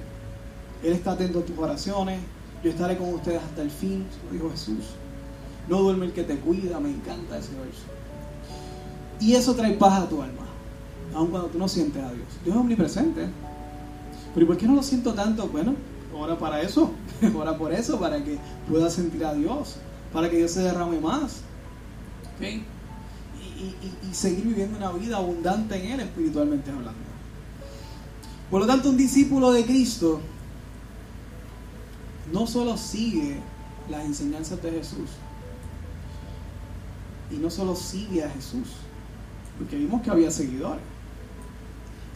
[0.83, 2.21] Él está atento a tus oraciones,
[2.65, 4.85] yo estaré con ustedes hasta el fin, dijo Jesús.
[5.69, 7.85] No duerme el que te cuida, me encanta ese verso.
[9.21, 10.47] Y eso trae paz a tu alma,
[11.15, 12.27] aun cuando tú no sientes a Dios.
[12.43, 13.29] Dios es omnipresente.
[14.35, 15.49] Pero ¿y por qué no lo siento tanto?
[15.49, 15.75] Bueno,
[16.15, 16.93] ora para eso,
[17.37, 18.39] ora por eso, para que
[18.69, 19.77] pueda sentir a Dios,
[20.13, 21.43] para que Dios se derrame más.
[22.41, 22.65] Y,
[24.09, 27.11] y seguir viviendo una vida abundante en Él, espiritualmente hablando.
[28.51, 30.21] Por lo tanto, un discípulo de Cristo
[32.33, 33.39] no solo sigue
[33.91, 35.11] las enseñanzas de Jesús,
[37.31, 38.69] y no solo sigue a Jesús,
[39.59, 40.83] porque vimos que había seguidores,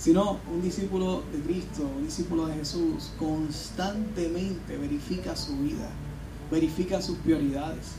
[0.05, 5.89] sino un discípulo de Cristo, un discípulo de Jesús, constantemente verifica su vida,
[6.51, 7.93] verifica sus prioridades.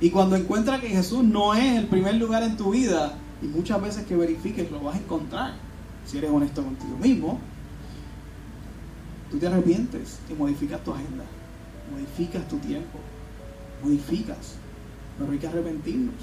[0.00, 3.82] Y cuando encuentra que Jesús no es el primer lugar en tu vida, y muchas
[3.82, 5.54] veces que verifiques lo vas a encontrar,
[6.06, 7.38] si eres honesto contigo mismo,
[9.30, 11.24] tú te arrepientes y modificas tu agenda
[11.90, 12.98] modificas tu tiempo,
[13.82, 14.54] modificas,
[15.18, 16.14] pero hay que arrepentirnos.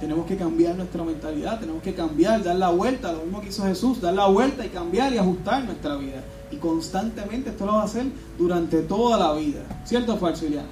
[0.00, 3.64] Tenemos que cambiar nuestra mentalidad, tenemos que cambiar, dar la vuelta, lo mismo que hizo
[3.64, 6.22] Jesús, dar la vuelta y cambiar y ajustar nuestra vida.
[6.52, 8.06] Y constantemente esto lo va a hacer
[8.38, 9.60] durante toda la vida.
[9.84, 10.68] ¿Cierto o falso, Iliana?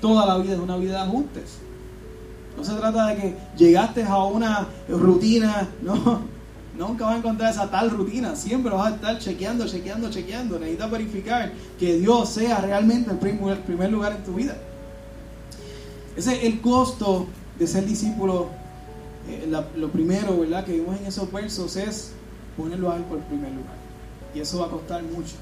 [0.00, 1.58] Toda la vida es una vida de ajustes.
[2.56, 6.38] No se trata de que llegaste a una rutina, no.
[6.78, 8.36] Nunca vas a encontrar esa tal rutina.
[8.36, 10.58] Siempre vas a estar chequeando, chequeando, chequeando.
[10.58, 14.56] Necesitas verificar que Dios sea realmente el primer lugar en tu vida.
[16.16, 17.26] Ese es el costo
[17.58, 18.48] de ser discípulo.
[19.28, 20.64] Eh, lo primero, ¿verdad?
[20.64, 22.12] Que vimos en esos versos es
[22.56, 23.76] ponerlo a Él por primer lugar.
[24.34, 25.36] Y eso va a costar mucho.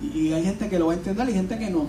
[0.00, 1.86] Y, hay gente que lo va a entender y gente que no.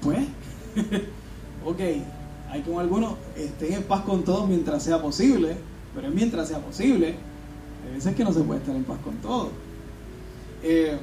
[0.00, 0.26] Pues,
[1.64, 1.80] ok,
[2.50, 5.56] hay como algunos estén en paz con todos mientras sea posible,
[5.94, 7.14] pero es mientras sea posible.
[7.86, 9.50] Hay veces que no se puede estar en paz con todos.
[10.62, 10.98] Eh,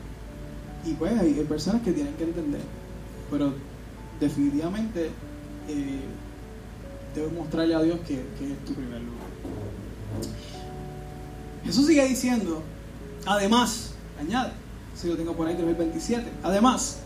[0.85, 2.61] y pues hay, personas que tienen que entender,
[3.31, 3.53] pero
[4.19, 5.09] definitivamente
[5.67, 6.01] eh,
[7.37, 9.25] mostrarle a Dios que, es tu primer lugar.
[11.63, 12.61] Jesús sigue diciendo,
[13.25, 14.51] además, añade,
[14.95, 16.99] si lo tengo por ahí, 27, además,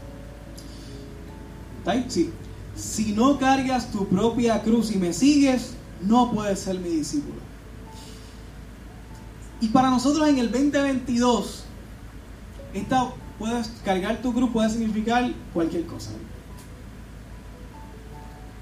[1.79, 1.93] ¿está
[2.75, 7.39] si no cargas tu propia cruz y me sigues, no puedes ser mi discípulo.
[9.61, 11.63] Y para nosotros en el 2022,
[12.73, 16.11] esta, puedes cargar tu cruz puede significar cualquier cosa.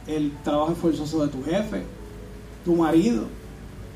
[0.07, 1.83] El trabajo esforzoso de tu jefe,
[2.63, 3.25] tu marido,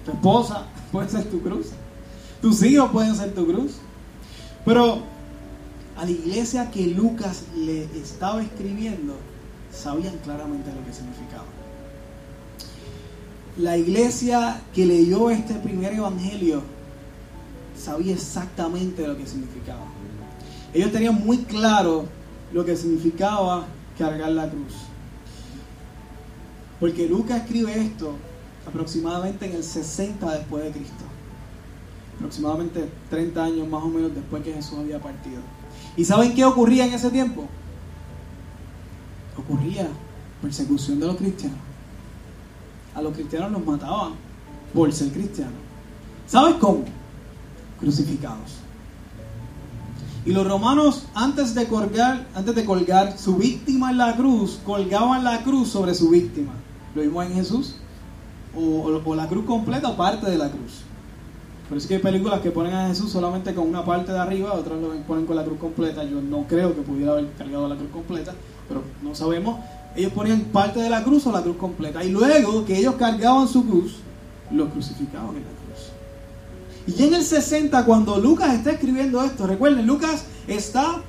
[0.05, 1.67] tu esposa, puede ser tu cruz.
[2.41, 3.73] Tus hijos pueden ser tu cruz.
[4.65, 4.99] Pero
[5.97, 9.15] a la iglesia que Lucas le estaba escribiendo,
[9.71, 11.45] sabían claramente lo que significaba.
[13.57, 16.63] La iglesia que leyó este primer evangelio
[17.77, 19.85] sabía exactamente lo que significaba.
[20.73, 22.05] Ellos tenían muy claro
[22.53, 23.65] lo que significaba
[23.97, 24.73] cargar la cruz.
[26.81, 28.15] Porque Lucas escribe esto
[28.67, 31.05] aproximadamente en el 60 después de Cristo.
[32.17, 35.39] Aproximadamente 30 años más o menos después que Jesús había partido.
[35.95, 37.47] ¿Y saben qué ocurría en ese tiempo?
[39.37, 39.87] ocurría
[40.41, 41.59] persecución de los cristianos.
[42.95, 44.13] A los cristianos los mataban
[44.73, 45.53] por ser cristianos.
[46.27, 46.83] ¿Sabes cómo?
[47.79, 48.57] Crucificados.
[50.25, 55.23] Y los romanos, antes de colgar, antes de colgar su víctima en la cruz, colgaban
[55.23, 56.51] la cruz sobre su víctima.
[56.95, 57.75] ¿Lo vimos en Jesús?
[58.55, 60.81] O, la cruz completa o parte de la cruz.
[61.69, 64.79] Por eso hay películas que ponen a Jesús solamente con una parte de arriba, otras
[64.79, 66.03] lo ponen con la cruz completa.
[66.03, 68.33] Yo no creo que pudiera haber cargado la cruz completa
[68.71, 69.59] pero no sabemos.
[69.95, 72.03] Ellos ponían parte de la cruz o la cruz completa.
[72.03, 73.95] Y luego que ellos cargaban su cruz,
[74.49, 75.91] lo crucificaban en la cruz.
[76.87, 81.01] Y ya en el 60, cuando Lucas está escribiendo esto, recuerden, Lucas está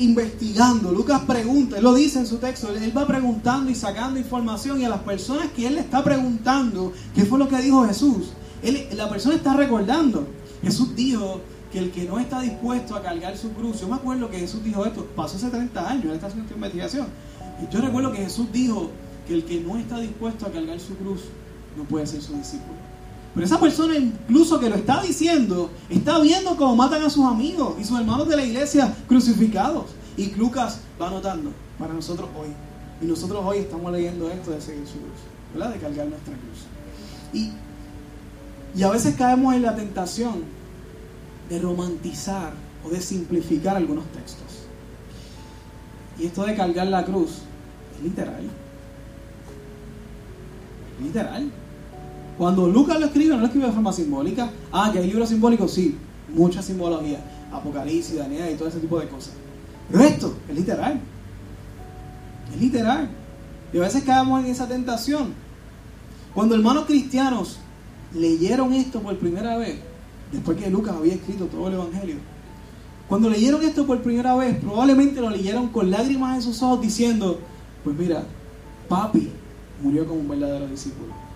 [0.00, 4.80] investigando, Lucas pregunta, él lo dice en su texto, él va preguntando y sacando información
[4.80, 8.32] y a las personas que él le está preguntando, ¿qué fue lo que dijo Jesús?
[8.96, 10.26] La persona está recordando,
[10.62, 14.28] Jesús dijo, que el que no está dispuesto a cargar su cruz, yo me acuerdo
[14.28, 17.06] que Jesús dijo esto, pasó hace 30 años, él está haciendo esta investigación,
[17.62, 18.90] y yo recuerdo que Jesús dijo
[19.26, 21.20] que el que no está dispuesto a cargar su cruz
[21.76, 22.89] no puede ser su discípulo.
[23.34, 27.74] Pero esa persona incluso que lo está diciendo, está viendo cómo matan a sus amigos
[27.80, 29.86] y sus hermanos de la iglesia crucificados.
[30.16, 32.48] Y Lucas va anotando para nosotros hoy.
[33.00, 35.20] Y nosotros hoy estamos leyendo esto de seguir su cruz,
[35.54, 35.72] ¿verdad?
[35.72, 36.66] De cargar nuestra cruz.
[37.32, 37.52] Y,
[38.78, 40.44] y a veces caemos en la tentación
[41.48, 42.52] de romantizar
[42.84, 44.64] o de simplificar algunos textos.
[46.18, 47.38] Y esto de cargar la cruz
[47.96, 48.42] es literal.
[51.02, 51.50] Literal.
[52.40, 54.50] Cuando Lucas lo escribe, no lo escribe de forma simbólica.
[54.72, 55.98] Ah, que hay libros simbólicos, sí,
[56.34, 57.22] mucha simbología.
[57.52, 59.34] Apocalipsis, Daniel y todo ese tipo de cosas.
[59.90, 60.98] Pero esto es literal.
[62.50, 63.10] Es literal.
[63.74, 65.34] Y a veces caemos en esa tentación.
[66.32, 67.58] Cuando hermanos cristianos
[68.14, 69.78] leyeron esto por primera vez,
[70.32, 72.16] después que Lucas había escrito todo el Evangelio.
[73.06, 77.38] Cuando leyeron esto por primera vez, probablemente lo leyeron con lágrimas en sus ojos diciendo,
[77.84, 78.24] pues mira,
[78.88, 79.28] papi
[79.82, 81.29] murió como un verdadero discípulo.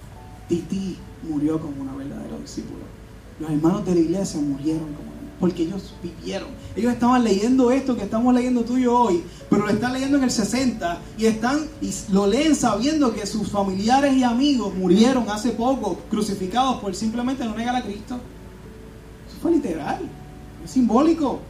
[0.49, 0.97] Titi
[1.29, 2.85] murió como una verdadero discípulo.
[3.41, 6.49] Los hermanos de la iglesia murieron como porque ellos vivieron.
[6.77, 10.17] Ellos estaban leyendo esto que estamos leyendo tú y yo hoy, pero lo están leyendo
[10.17, 15.29] en el 60 y están y lo leen sabiendo que sus familiares y amigos murieron
[15.29, 18.19] hace poco crucificados por simplemente no negar a Cristo
[19.45, 20.01] fue literal,
[20.65, 21.41] es simbólico.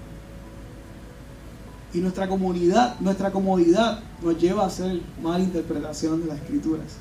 [1.92, 6.96] Y nuestra comunidad, nuestra comodidad nos lleva a hacer mala interpretación de las escrituras.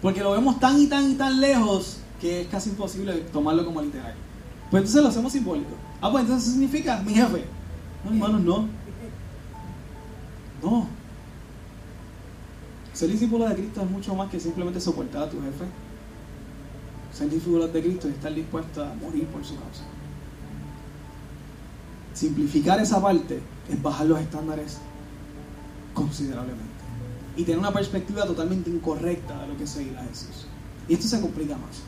[0.00, 3.82] Porque lo vemos tan y tan y tan lejos que es casi imposible tomarlo como
[3.82, 4.14] literal.
[4.70, 5.70] Pues entonces lo hacemos simbólico.
[6.00, 7.44] Ah, pues entonces significa mi jefe.
[8.04, 8.68] No, hermanos, no.
[10.62, 10.86] No.
[12.92, 15.64] Ser discípulo de Cristo es mucho más que simplemente soportar a tu jefe
[17.18, 19.82] ser discípulos de Cristo y estar dispuesto a morir por su causa.
[22.14, 24.78] Simplificar esa parte es bajar los estándares
[25.94, 26.67] considerablemente
[27.38, 30.44] y tener una perspectiva totalmente incorrecta de lo que es seguir a Jesús.
[30.88, 31.82] Y esto se complica más.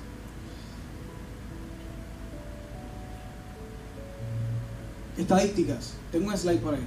[5.18, 5.94] Estadísticas.
[6.12, 6.86] Tengo un slide por ahí.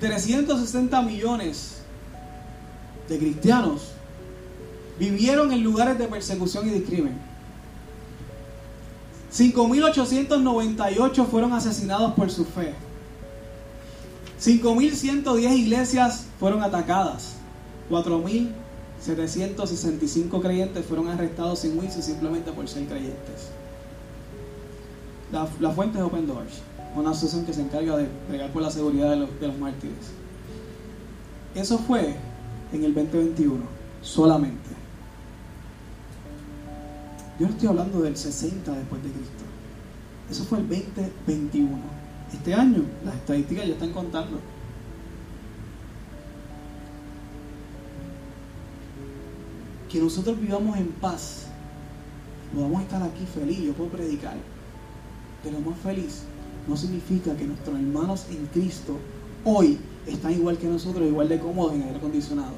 [0.00, 1.82] 360 millones
[3.06, 3.90] de cristianos
[4.98, 7.18] vivieron en lugares de persecución y de crimen.
[9.34, 12.72] 5.898 fueron asesinados por su fe.
[14.44, 17.36] 5.110 iglesias fueron atacadas.
[17.90, 23.48] 4.765 creyentes fueron arrestados sin juicio simplemente por ser creyentes.
[25.32, 26.60] La, fuente es Open Doors,
[26.94, 30.10] una asociación que se encarga de bregar por la seguridad de los, de los mártires.
[31.54, 32.14] Eso fue
[32.72, 33.64] en el 2021,
[34.02, 34.68] solamente.
[37.40, 39.44] Yo no estoy hablando del 60 después de Cristo.
[40.30, 42.03] Eso fue el 2021.
[42.34, 44.40] Este año las estadísticas ya están contando.
[49.88, 51.46] Que nosotros vivamos en paz,
[52.52, 54.34] podamos estar aquí feliz, yo puedo predicar
[55.44, 56.22] de lo más feliz,
[56.66, 58.98] no significa que nuestros hermanos en Cristo
[59.44, 62.54] hoy están igual que nosotros, igual de cómodos en aire acondicionado.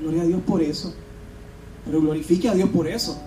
[0.00, 0.92] Gloria a Dios por eso.
[1.84, 3.22] Pero glorifique a Dios por eso.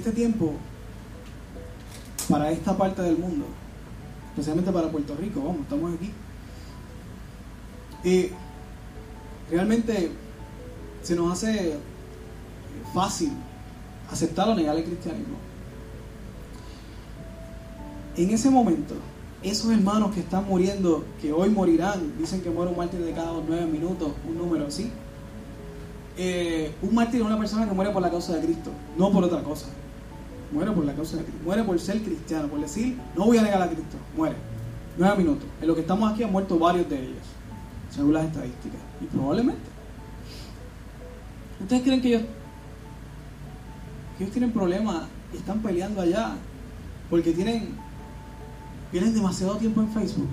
[0.00, 0.54] Este tiempo,
[2.28, 3.44] para esta parte del mundo,
[4.30, 6.10] especialmente para Puerto Rico, vamos, estamos aquí,
[8.02, 8.30] y
[9.50, 10.10] realmente
[11.02, 11.76] se nos hace
[12.94, 13.32] fácil
[14.10, 15.36] aceptar o negar el cristianismo.
[18.16, 18.94] En ese momento,
[19.42, 23.32] esos hermanos que están muriendo, que hoy morirán, dicen que muere un mártir de cada
[23.46, 24.90] nueve minutos, un número así.
[26.16, 29.24] Eh, un mártir es una persona que muere por la causa de Cristo, no por
[29.24, 29.66] otra cosa.
[30.52, 33.42] Muere por la causa de Cristo, muere por ser cristiano, por decir, no voy a
[33.42, 34.36] negar a Cristo, muere.
[34.98, 35.44] Nueve minutos.
[35.60, 37.40] En lo que estamos aquí han muerto varios de ellos
[37.90, 38.80] según las estadísticas.
[39.00, 39.62] Y probablemente.
[41.60, 42.22] ¿Ustedes creen que ellos,
[44.16, 46.34] que ellos tienen problemas y están peleando allá
[47.10, 47.74] porque tienen,
[48.90, 50.28] tienen demasiado tiempo en Facebook?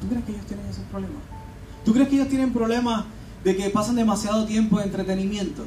[0.00, 1.22] ¿Tú, crees que ellos tienen esos problemas?
[1.84, 3.04] ¿Tú crees que ellos tienen problemas
[3.42, 5.64] de que pasan demasiado tiempo en entretenimiento?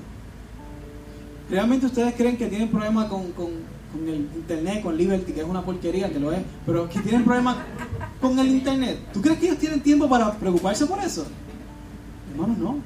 [1.50, 3.26] ¿Realmente ustedes creen que tienen problemas con,
[3.96, 7.24] con el internet, con Liberty, que es una porquería, que lo es, pero que tienen
[7.24, 7.58] problemas
[8.20, 9.00] con el internet.
[9.14, 11.26] ¿Tú crees que ellos tienen tiempo para preocuparse por eso?
[12.32, 12.78] Hermanos, no.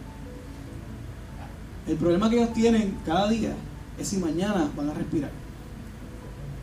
[1.87, 3.53] El problema que ellos tienen cada día
[3.97, 5.31] es si mañana van a respirar.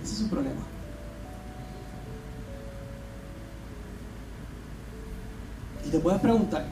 [0.02, 0.60] Ese es su problema.
[5.84, 6.66] Y te puedes preguntar,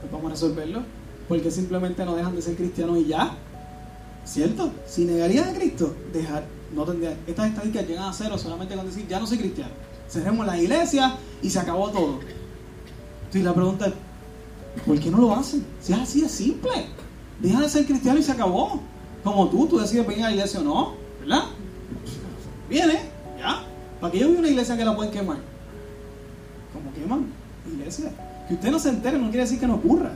[0.00, 0.82] pues vamos a resolverlo,
[1.28, 3.36] porque simplemente no dejan de ser cristianos y ya.
[4.24, 4.70] ¿Cierto?
[4.86, 9.06] Si negarían a Cristo, dejar, no tendría, estas estadísticas llegan a cero solamente con decir,
[9.08, 9.72] ya no soy cristiano.
[10.08, 12.20] Cerremos la iglesia y se acabó todo.
[13.20, 13.94] Entonces la pregunta es,
[14.84, 15.64] ¿por qué no lo hacen?
[15.80, 16.86] Si es así de simple.
[17.40, 18.80] Deja de ser cristiano y se acabó.
[19.24, 21.44] Como tú, tú decides venir a la iglesia o no, ¿verdad?
[22.68, 23.00] Viene,
[23.38, 23.62] ya.
[24.00, 25.38] ¿Para qué yo vi una iglesia que la pueden quemar?
[26.72, 27.26] ¿Cómo queman?
[27.70, 28.10] Iglesia.
[28.48, 30.12] Que usted no se entere no quiere decir que no ocurra.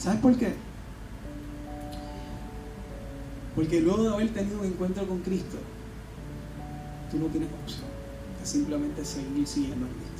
[0.00, 0.54] ¿Sabes por qué?
[3.54, 5.58] Porque luego de haber tenido un encuentro con Cristo,
[7.10, 7.90] tú no tienes opción
[8.40, 10.10] de simplemente seguir siguiendo a Cristo.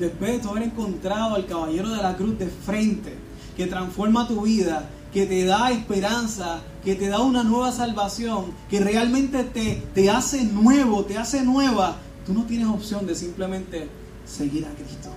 [0.00, 3.14] Después de tú haber encontrado al caballero de la cruz de frente,
[3.56, 8.80] que transforma tu vida, que te da esperanza, que te da una nueva salvación, que
[8.80, 13.88] realmente te, te hace nuevo, te hace nueva, tú no tienes opción de simplemente
[14.26, 15.10] seguir a Cristo.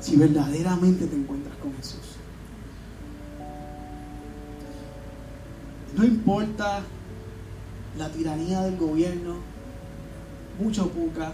[0.00, 2.05] Si verdaderamente te encuentras con Jesús.
[5.96, 6.82] No importa
[7.96, 9.36] la tiranía del gobierno,
[10.60, 11.32] mucho poca,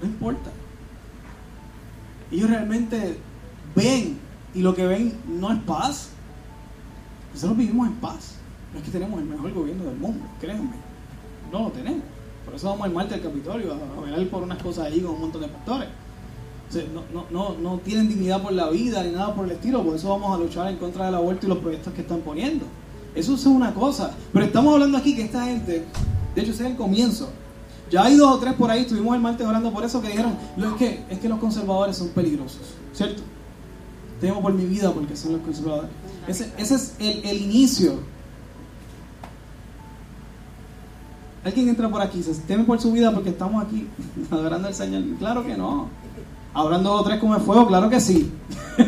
[0.00, 0.50] no importa.
[2.32, 3.18] Ellos realmente
[3.76, 4.18] ven
[4.54, 6.08] y lo que ven no es paz.
[7.34, 8.36] Nosotros vivimos en paz.
[8.72, 10.76] No es que tenemos el mejor gobierno del mundo, créanme.
[11.52, 12.02] No lo tenemos.
[12.46, 15.20] Por eso vamos al martes del Capitolio a, velar por unas cosas ahí con un
[15.20, 15.88] montón de pastores.
[16.94, 19.84] no, no, no, no tienen dignidad por la vida ni nada por el estilo.
[19.84, 22.64] Por eso vamos a luchar en contra del aborto y los proyectos que están poniendo.
[23.14, 24.12] Eso es una cosa.
[24.32, 25.84] Pero estamos hablando aquí que esta gente,
[26.34, 27.30] de hecho, ese es el comienzo.
[27.90, 30.36] Ya hay dos o tres por ahí, estuvimos el martes orando por eso, que dijeron,
[30.56, 32.62] es que, es que los conservadores son peligrosos,
[32.92, 33.22] ¿cierto?
[34.20, 35.90] Temo por mi vida porque son los conservadores.
[36.26, 37.98] Ese, es el, el, inicio.
[41.44, 43.86] Alguien entra por aquí, se teme por su vida porque estamos aquí
[44.30, 45.02] adorando al Señor.
[45.18, 45.88] Claro que no.
[46.54, 48.32] Habrán dos o tres como el fuego, claro que sí.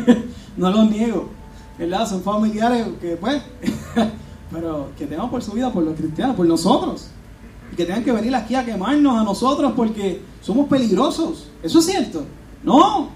[0.57, 1.29] no lo niego.
[1.77, 2.07] ¿verdad?
[2.07, 3.41] Son familiares que, pues,
[4.51, 7.07] pero que tenemos por su vida, por los cristianos, por nosotros.
[7.75, 11.49] que tengan que venir aquí a quemarnos a nosotros porque somos peligrosos.
[11.61, 12.25] ¿Eso es cierto?
[12.63, 13.09] No.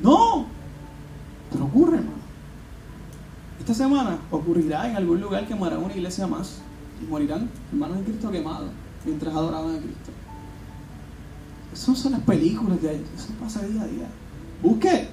[0.00, 0.46] No.
[1.50, 2.22] Pero ocurre, hermano.
[3.58, 6.58] Esta semana ocurrirá en algún lugar que quemará una iglesia más
[7.00, 8.70] y morirán hermanos de Cristo quemados
[9.04, 10.10] mientras adoraban a Cristo.
[11.72, 13.04] Esas son las películas de ahí.
[13.16, 14.06] Eso pasa día a día.
[14.62, 15.08] Busque.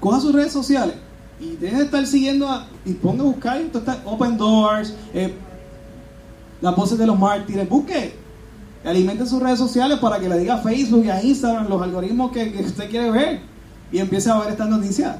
[0.00, 0.96] Coja sus redes sociales
[1.40, 2.46] y deje de estar siguiendo
[2.84, 3.62] y ponga a buscar.
[4.04, 5.32] Open Doors, eh,
[6.60, 7.68] las voces de los mártires.
[7.68, 8.20] Busque.
[8.84, 12.32] Alimente sus redes sociales para que le diga a Facebook y a Instagram los algoritmos
[12.32, 13.40] que, que usted quiere ver
[13.92, 15.16] y empiece a ver estas noticias.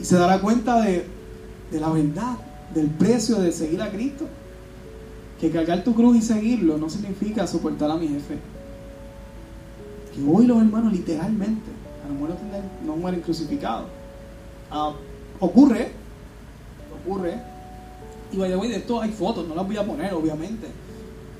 [0.00, 1.06] Y se dará cuenta de,
[1.70, 2.36] de la verdad,
[2.74, 4.26] del precio de seguir a Cristo.
[5.40, 8.38] Que cargar tu cruz y seguirlo no significa soportar a mi jefe.
[10.14, 11.70] Que hoy los hermanos literalmente,
[12.04, 12.36] a lo mejor
[12.86, 13.86] no mueren crucificados.
[14.70, 14.92] Ah,
[15.40, 15.92] ocurre,
[17.02, 17.40] ocurre.
[18.32, 20.66] Y vaya, de esto hay fotos, no las voy a poner obviamente.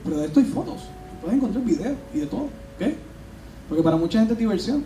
[0.05, 0.83] Pero de esto hay fotos.
[1.21, 2.49] Puedes encontrar videos y de todo.
[3.69, 4.85] Porque para mucha gente es diversión.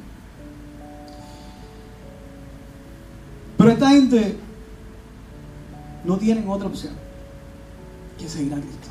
[3.59, 4.37] Pero esta gente
[6.03, 6.95] no tienen otra opción
[8.19, 8.89] que seguir a Cristo.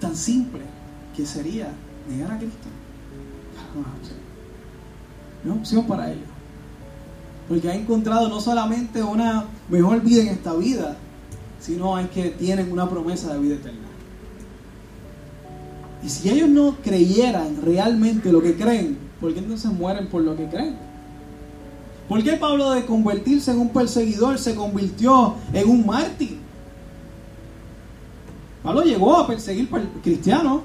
[0.00, 0.62] Tan simple
[1.14, 1.68] que sería
[2.08, 2.68] negar a Cristo.
[5.44, 6.29] No es opción para ellos.
[7.50, 10.96] Porque ha encontrado no solamente una mejor vida en esta vida,
[11.60, 13.88] sino es que tienen una promesa de vida eterna.
[16.00, 20.36] Y si ellos no creyeran realmente lo que creen, ¿por qué entonces mueren por lo
[20.36, 20.76] que creen?
[22.08, 26.38] ¿Por qué Pablo de convertirse en un perseguidor se convirtió en un mártir?
[28.62, 29.68] Pablo llegó a perseguir
[30.04, 30.62] cristianos,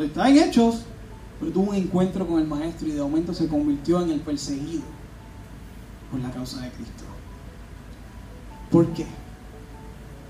[0.00, 0.82] está en hechos,
[1.40, 4.99] pero tuvo un encuentro con el maestro y de momento se convirtió en el perseguido
[6.10, 7.04] por la causa de Cristo.
[8.70, 9.06] ¿Por qué?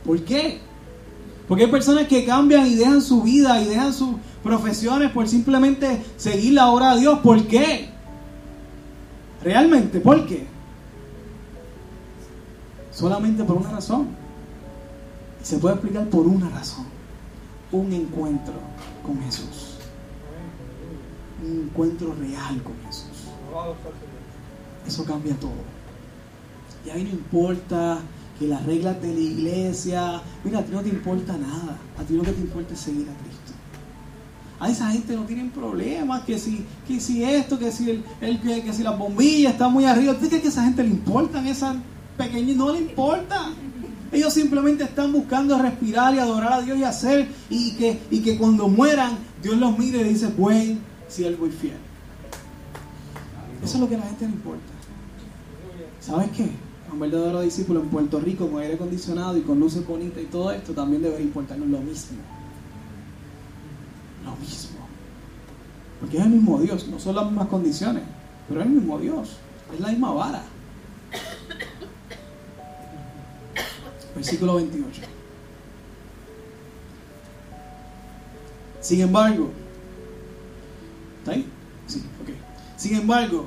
[0.04, 0.60] ¿Por qué?
[1.48, 6.02] Porque hay personas que cambian y dejan su vida y dejan sus profesiones por simplemente
[6.16, 7.18] seguir la obra de Dios.
[7.20, 7.90] ¿Por qué?
[9.42, 10.46] Realmente, ¿por qué?
[12.92, 14.08] Solamente por una razón.
[15.42, 16.84] Y se puede explicar por una razón.
[17.72, 18.54] Un encuentro
[19.04, 19.76] con Jesús.
[21.42, 23.26] Un encuentro real con Jesús.
[24.86, 25.52] Eso cambia todo.
[26.86, 27.98] Y ahí no importa
[28.38, 31.76] que las reglas de la iglesia, mira, a ti no te importa nada.
[31.98, 33.52] A ti lo que te importa es seguir a Cristo.
[34.58, 38.40] A esa gente no tienen problemas, que si, que si esto, que si el, el
[38.40, 40.14] que, si las bombillas están muy arriba.
[40.14, 41.76] ¿Tú crees que a esa gente le importan esas
[42.16, 42.56] pequeñas?
[42.56, 43.52] No le importa.
[44.12, 48.36] Ellos simplemente están buscando respirar y adorar a Dios y hacer, y que, y que
[48.36, 51.89] cuando mueran, Dios los mire y dice, buen siervo y fiel.
[53.62, 54.72] Eso es lo que a la gente le importa.
[56.00, 56.50] ¿Sabes qué?
[56.92, 60.50] Un verdadero discípulo en Puerto Rico con aire acondicionado y con luces bonitas y todo
[60.50, 62.18] esto también debería importarnos lo mismo
[64.24, 64.78] lo mismo.
[66.00, 68.02] Porque es el mismo Dios, no son las mismas condiciones,
[68.48, 69.36] pero es el mismo Dios,
[69.74, 70.42] es la misma vara.
[74.14, 75.02] Versículo 28.
[78.80, 79.50] Sin embargo,
[82.90, 83.46] Sin embargo,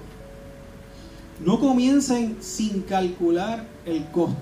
[1.43, 4.37] no comiencen sin calcular el costo.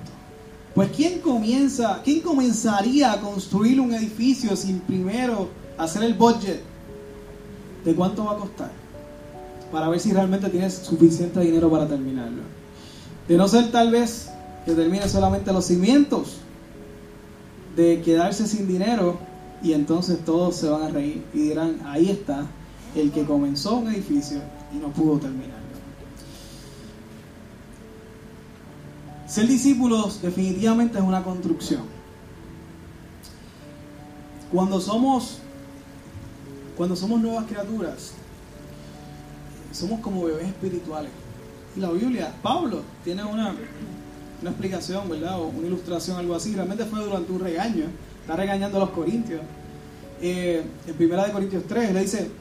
[0.75, 6.61] Pues ¿quién comienza, quién comenzaría a construir un edificio sin primero hacer el budget
[7.83, 8.69] de cuánto va a costar
[9.71, 12.43] para ver si realmente tienes suficiente dinero para terminarlo.
[13.27, 14.29] De no ser tal vez
[14.67, 16.35] que termine solamente los cimientos,
[17.75, 19.17] de quedarse sin dinero
[19.63, 22.45] y entonces todos se van a reír y dirán, ahí está
[22.95, 24.41] el que comenzó un edificio
[24.73, 25.57] y no pudo terminarlo.
[29.27, 31.83] Ser discípulos definitivamente es una construcción.
[34.51, 35.41] Cuando somos
[36.75, 38.13] cuando somos nuevas criaturas,
[39.71, 41.11] somos como bebés espirituales.
[41.75, 43.53] Y la Biblia, Pablo tiene una,
[44.41, 45.39] una explicación, ¿verdad?
[45.39, 46.55] O una ilustración, algo así.
[46.55, 47.85] Realmente fue durante un regaño.
[48.21, 49.41] Está regañando a los corintios.
[50.21, 52.31] Eh, en primera de Corintios 3, le dice,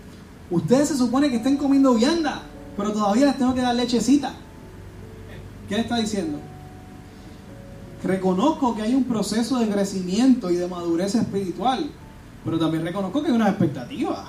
[0.51, 2.43] ustedes se supone que estén comiendo vianda,
[2.77, 4.33] pero todavía les tengo que dar lechecita.
[5.69, 6.39] ¿Qué le está diciendo?
[8.03, 11.91] Reconozco que hay un proceso de crecimiento y de madurez espiritual,
[12.45, 14.27] pero también reconozco que hay una expectativa.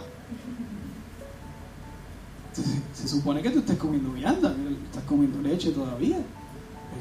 [2.94, 4.54] Se, supone que tú estés comiendo vianda,
[4.86, 6.18] estás comiendo leche todavía.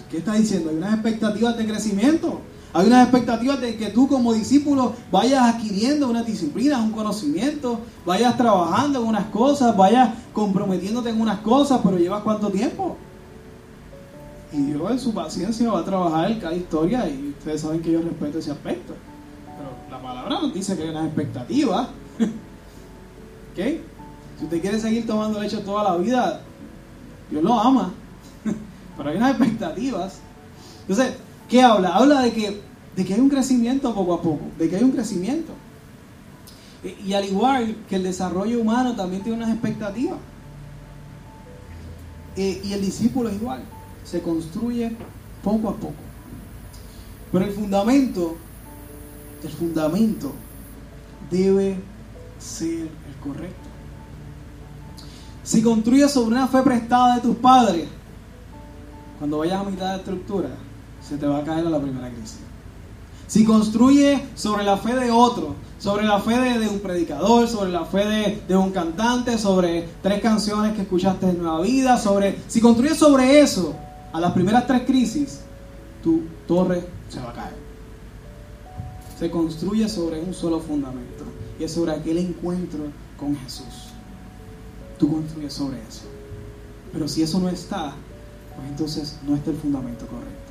[0.09, 0.71] ¿Qué está diciendo?
[0.71, 2.41] Hay unas expectativas de crecimiento.
[2.73, 8.37] Hay unas expectativas de que tú como discípulo vayas adquiriendo una disciplina, un conocimiento, vayas
[8.37, 12.97] trabajando en unas cosas, vayas comprometiéndote en unas cosas, pero llevas cuánto tiempo.
[14.53, 18.03] Y Dios en su paciencia va a trabajar cada historia y ustedes saben que yo
[18.03, 18.95] respeto ese aspecto
[19.91, 21.89] la palabra nos dice que hay unas expectativas.
[23.53, 23.59] ¿Ok?
[24.39, 26.41] Si usted quiere seguir tomando leche toda la vida,
[27.31, 27.93] Dios lo ama.
[28.97, 30.21] Pero hay unas expectativas.
[30.83, 31.17] Entonces,
[31.51, 31.97] ¿qué habla?
[31.97, 32.61] Habla de que,
[32.97, 35.53] de que hay un crecimiento poco a poco, de que hay un crecimiento.
[37.05, 40.19] Y, al igual que el desarrollo humano también tiene unas expectativas.
[42.37, 43.63] y el discípulo es igual,
[44.05, 44.97] se construye
[45.43, 45.95] poco a poco.
[47.33, 48.37] Pero el fundamento,
[49.43, 50.33] el fundamento
[51.31, 51.77] debe
[52.39, 53.69] ser el correcto.
[55.43, 57.89] Si construyes sobre una fe prestada de tus padres,
[59.19, 60.51] cuando vayas a mitad de estructura,
[61.11, 62.39] se te va a caer a la primera crisis.
[63.27, 67.85] Si construyes sobre la fe de otro, sobre la fe de, un predicador, sobre la
[67.85, 72.61] fe de, de, un cantante, sobre tres canciones que escuchaste en Nueva Vida, sobre si
[72.61, 73.75] construyes sobre eso
[74.13, 75.41] a las primeras tres crisis,
[76.01, 77.55] tu torre se va a caer.
[79.19, 81.25] Se construye sobre un solo fundamento
[81.59, 82.85] y es sobre aquel encuentro
[83.19, 83.91] con Jesús.
[84.97, 86.03] Tú construyes sobre eso.
[86.93, 87.95] Pero si eso no está,
[88.55, 90.50] pues entonces no está el fundamento correcto.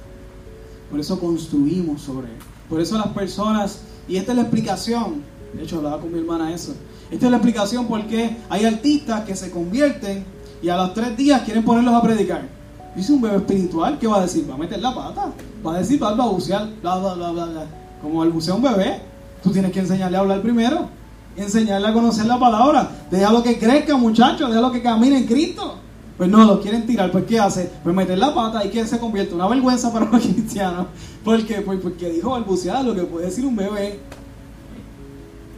[0.89, 2.37] Por eso construimos sobre él.
[2.67, 5.23] Por eso las personas, y esta es la explicación,
[5.53, 6.73] de hecho hablaba con mi hermana eso,
[7.09, 10.23] esta es la explicación por qué hay artistas que se convierten
[10.61, 12.47] y a los tres días quieren ponerlos a predicar.
[12.95, 14.49] Dice un bebé espiritual, ¿qué va a decir?
[14.49, 15.31] Va a meter la pata,
[15.65, 17.65] va a decir, va a bucear, bla, bla, bla, bla, bla.
[18.01, 19.01] Como el bucea un bebé,
[19.43, 20.89] tú tienes que enseñarle a hablar primero,
[21.35, 25.75] enseñarle a conocer la palabra, déjalo que crezca muchachos, déjalo que camine en Cristo.
[26.19, 27.71] Pues no, lo quieren tirar, pues ¿qué hace?
[27.81, 30.87] Pues meter la pata y que se convierte una vergüenza para los cristianos.
[31.23, 31.61] ¿Por qué?
[31.61, 34.01] Pues porque dijo balbucear lo que puede decir un bebé.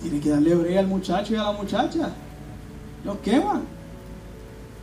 [0.03, 2.11] Tiene que darle brea al muchacho y a la muchacha.
[3.03, 3.63] Los queman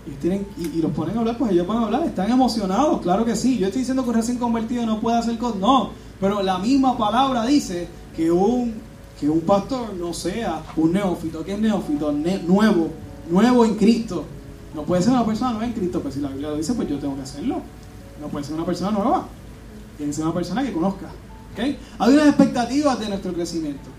[0.04, 3.24] y, tienen, y, los ponen a hablar, pues ellos van a hablar, están emocionados, claro
[3.24, 3.56] que sí.
[3.56, 6.98] Yo estoy diciendo que un recién convertido no puede hacer cosas, no, pero la misma
[6.98, 8.74] palabra dice que un,
[9.20, 11.44] que un pastor no sea un neófito.
[11.44, 12.10] ¿Qué es neófito?
[12.10, 12.88] nuevo,
[13.30, 14.24] nuevo en Cristo.
[14.74, 16.88] No puede ser una persona nueva en Cristo, pues si la Biblia lo dice, pues
[16.88, 17.62] yo tengo que hacerlo.
[18.20, 19.26] No puede ser una persona nueva,
[19.96, 21.06] tiene que ser una persona que conozca.
[21.52, 21.78] ¿okay?
[21.98, 23.90] Hay unas expectativas de nuestro crecimiento.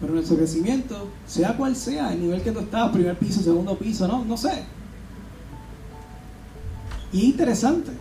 [0.00, 4.06] Pero nuestro crecimiento, sea cual sea, el nivel que tú estás, primer piso, segundo piso,
[4.08, 4.64] no, no sé.
[7.12, 7.92] Y es interesante,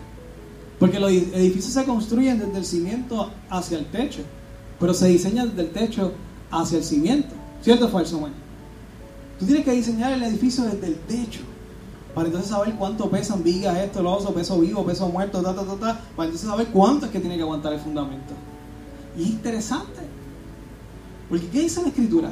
[0.79, 4.21] porque los edificios se construyen desde el cimiento hacia el techo,
[4.79, 6.13] pero se diseñan desde el techo
[6.49, 7.35] hacia el cimiento.
[7.61, 8.42] ¿Cierto falso, man?
[9.43, 11.41] Tú tienes que diseñar el edificio desde el techo,
[12.15, 15.65] para entonces saber cuánto pesan vigas, esto, lo otro, peso vivo, peso muerto, ta, ta,
[15.65, 18.33] ta, ta, para entonces saber cuánto es que tiene que aguantar el fundamento.
[19.17, 19.99] Y es interesante.
[21.27, 22.31] Porque ¿qué dice la escritura?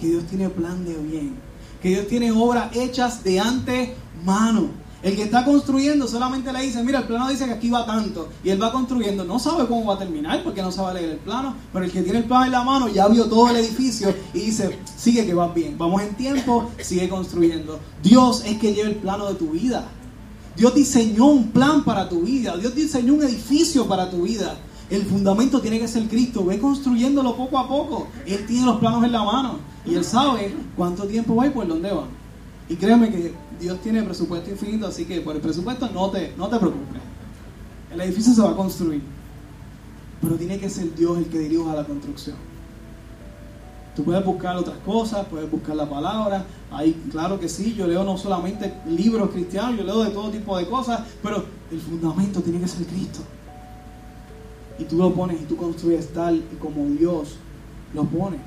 [0.00, 1.34] Que Dios tiene plan de bien.
[1.82, 4.70] Que Dios tiene obras hechas de antemano.
[5.00, 8.28] El que está construyendo solamente le dice, mira, el plano dice que aquí va tanto.
[8.42, 9.24] Y él va construyendo.
[9.24, 11.54] No sabe cómo va a terminar porque no sabe leer el plano.
[11.72, 14.40] Pero el que tiene el plano en la mano ya vio todo el edificio y
[14.40, 15.78] dice, sigue que va bien.
[15.78, 17.78] Vamos en tiempo, sigue construyendo.
[18.02, 19.88] Dios es que lleva el plano de tu vida.
[20.56, 22.56] Dios diseñó un plan para tu vida.
[22.56, 24.56] Dios diseñó un edificio para tu vida.
[24.90, 26.44] El fundamento tiene que ser Cristo.
[26.44, 28.08] Ve construyéndolo poco a poco.
[28.26, 29.60] Él tiene los planos en la mano.
[29.86, 32.08] Y Él sabe cuánto tiempo va y por dónde va.
[32.68, 36.48] Y créeme que Dios tiene presupuesto infinito, así que por el presupuesto no te, no
[36.48, 37.00] te preocupes.
[37.92, 39.02] El edificio se va a construir.
[40.20, 42.36] Pero tiene que ser Dios el que dirija la construcción.
[43.96, 46.44] Tú puedes buscar otras cosas, puedes buscar la palabra.
[46.70, 50.56] Ahí, claro que sí, yo leo no solamente libros cristianos, yo leo de todo tipo
[50.56, 53.20] de cosas, pero el fundamento tiene que ser Cristo
[54.78, 57.36] y tú lo pones y tú construyes tal y como Dios
[57.94, 58.38] lo pone.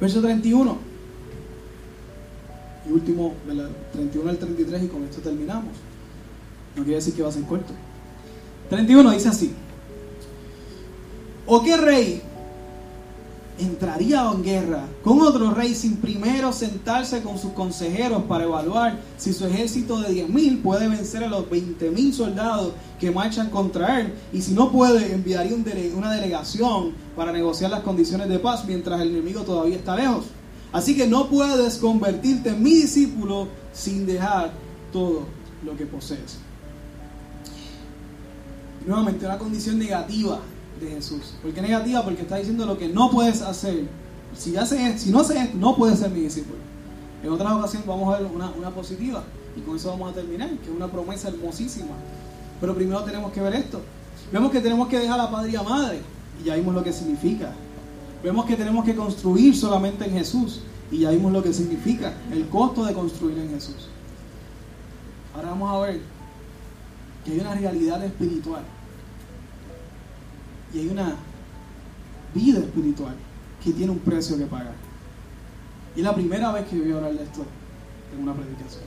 [0.00, 0.93] Verso 31.
[2.88, 3.34] Y último,
[3.92, 5.72] 31 al 33 y con esto terminamos.
[6.76, 7.72] No quiere decir que va a ser corto.
[8.70, 9.52] 31 dice así.
[11.46, 12.22] ¿O qué rey
[13.58, 19.32] entraría en guerra con otro rey sin primero sentarse con sus consejeros para evaluar si
[19.32, 24.42] su ejército de 10.000 puede vencer a los 20.000 soldados que marchan contra él y
[24.42, 25.54] si no puede enviaría
[25.94, 30.24] una delegación para negociar las condiciones de paz mientras el enemigo todavía está lejos.
[30.74, 34.50] Así que no puedes convertirte en mi discípulo sin dejar
[34.92, 35.20] todo
[35.64, 36.38] lo que posees.
[38.84, 40.40] Nuevamente, una condición negativa
[40.80, 41.36] de Jesús.
[41.40, 42.02] ¿Por qué negativa?
[42.02, 43.84] Porque está diciendo lo que no puedes hacer.
[44.36, 46.58] Si, haces, si no haces esto, no puedes ser mi discípulo.
[47.22, 49.22] En otras ocasiones vamos a ver una, positiva
[49.56, 51.94] y con eso vamos a terminar, que es una promesa hermosísima.
[52.60, 53.80] Pero primero tenemos que ver esto.
[54.32, 56.00] Vemos que tenemos que dejar a padre y a madre
[56.42, 57.52] y ya vimos lo que significa.
[58.24, 62.48] Vemos que tenemos que construir solamente en Jesús y ya vimos lo que significa, el
[62.48, 63.90] costo de construir en Jesús.
[65.34, 66.00] Ahora vamos a ver
[67.22, 68.62] que hay una realidad espiritual
[70.72, 71.16] Y hay una
[72.34, 73.14] vida espiritual
[73.62, 74.74] que tiene un precio que pagar.
[75.94, 77.44] Y es la primera vez que voy a hablar de esto
[78.14, 78.84] en una predicación.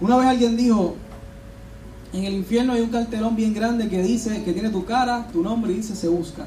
[0.00, 0.96] Una vez alguien dijo,
[2.18, 5.42] en el infierno hay un cartelón bien grande que dice, que tiene tu cara, tu
[5.42, 6.46] nombre y dice se busca.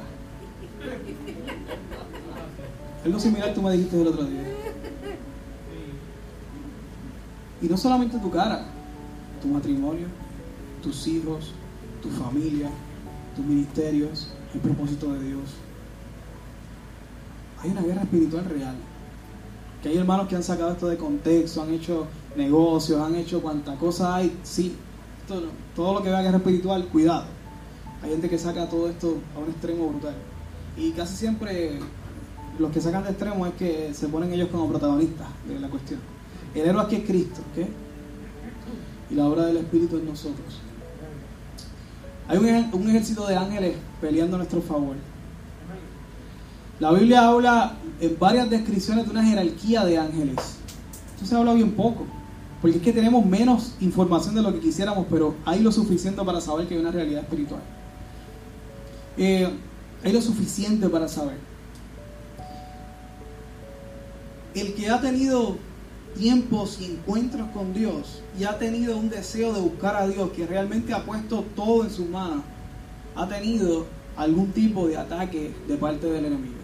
[3.04, 4.42] Algo similar tú me dijiste el otro día.
[7.60, 8.64] Y no solamente tu cara,
[9.42, 10.06] tu matrimonio,
[10.82, 11.52] tus hijos,
[12.02, 12.70] tu familia,
[13.36, 15.50] tus ministerios, el propósito de Dios.
[17.60, 18.76] Hay una guerra espiritual real.
[19.82, 22.06] Que hay hermanos que han sacado esto de contexto, han hecho
[22.36, 24.36] negocios, han hecho cuanta cosa hay.
[24.42, 24.76] Sí,
[25.28, 27.26] todo, lo que vea guerra espiritual, cuidado.
[28.02, 30.14] Hay gente que saca todo esto a un extremo brutal.
[30.76, 31.78] Y casi siempre
[32.58, 36.00] los que sacan de extremo es que se ponen ellos como protagonistas de la cuestión.
[36.54, 37.66] El héroe aquí es Cristo, ¿ok?
[39.10, 40.60] Y la obra del Espíritu en nosotros.
[42.28, 44.96] Hay un, ejército de ángeles peleando a nuestro favor.
[46.78, 50.36] La Biblia habla en varias descripciones de una jerarquía de ángeles.
[51.14, 52.04] Esto se habla bien poco,
[52.60, 56.40] porque es que tenemos menos información de lo que quisiéramos, pero hay lo suficiente para
[56.40, 57.60] saber que hay una realidad espiritual.
[59.16, 59.48] Eh,
[60.02, 61.36] hay lo suficiente para saber.
[64.54, 65.56] El que ha tenido
[66.16, 70.46] tiempos y encuentros con Dios y ha tenido un deseo de buscar a Dios, que
[70.46, 72.42] realmente ha puesto todo en su mano,
[73.14, 73.86] ha tenido
[74.16, 76.56] algún tipo de ataque de parte del enemigo.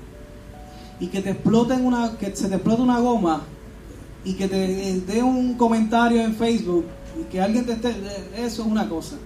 [0.98, 3.42] Y que te exploten una, que se te explote una goma
[4.24, 6.86] y que te dé un comentario en Facebook
[7.20, 7.90] y que alguien te esté,
[8.36, 9.16] eso es una cosa.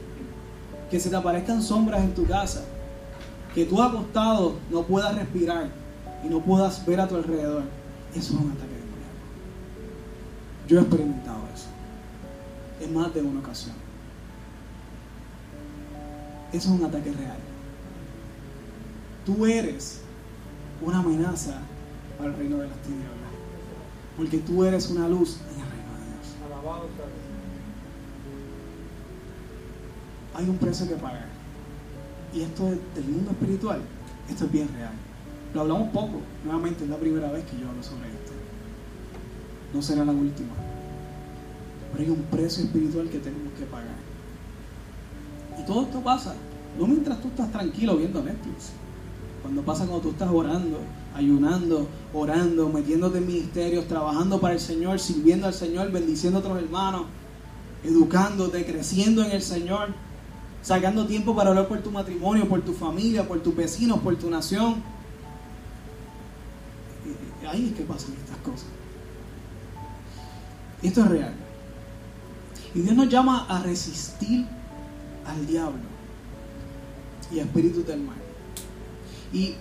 [0.91, 2.65] Que se te aparezcan sombras en tu casa,
[3.55, 5.69] que tú acostado no puedas respirar
[6.25, 7.63] y no puedas ver a tu alrededor.
[8.15, 8.79] Eso es un ataque
[10.69, 11.69] yo he experimentado eso.
[12.81, 13.75] En más de una ocasión.
[16.53, 17.39] Eso es un ataque real.
[19.25, 20.03] Tú eres
[20.83, 21.59] una amenaza
[22.23, 23.18] el reino de las tinieblas.
[24.19, 26.37] Porque tú eres una luz en el reino de Dios.
[30.35, 31.29] Hay un precio que pagar.
[32.35, 33.81] Y esto del mundo espiritual,
[34.29, 34.93] esto es bien real.
[35.55, 36.21] Lo hablamos poco.
[36.45, 38.29] Nuevamente es la primera vez que yo hablo sobre esto
[39.73, 40.55] no será la última.
[41.93, 43.97] Pero hay un precio espiritual que tenemos que pagar.
[45.59, 46.35] Y todo esto pasa,
[46.79, 48.73] no mientras tú estás tranquilo viendo Netflix.
[49.43, 50.79] Cuando pasa cuando tú estás orando,
[51.19, 56.59] ayunando, orando, metiéndote en ministerios, trabajando para el Señor, sirviendo al Señor, bendiciendo a otros
[56.59, 57.07] hermanos,
[57.83, 59.89] educándote, creciendo en el Señor,
[60.63, 64.31] sacando tiempo para orar por tu matrimonio, por tu familia, por tus vecinos, por tu
[64.31, 64.77] nación.
[67.51, 68.67] Ahí es que pasan estas cosas.
[70.83, 71.35] Esto es real.
[72.75, 74.47] Y Dios nos llama a resistir
[75.27, 75.81] al diablo
[77.33, 78.17] y a espíritus del mal.
[79.33, 79.57] Y,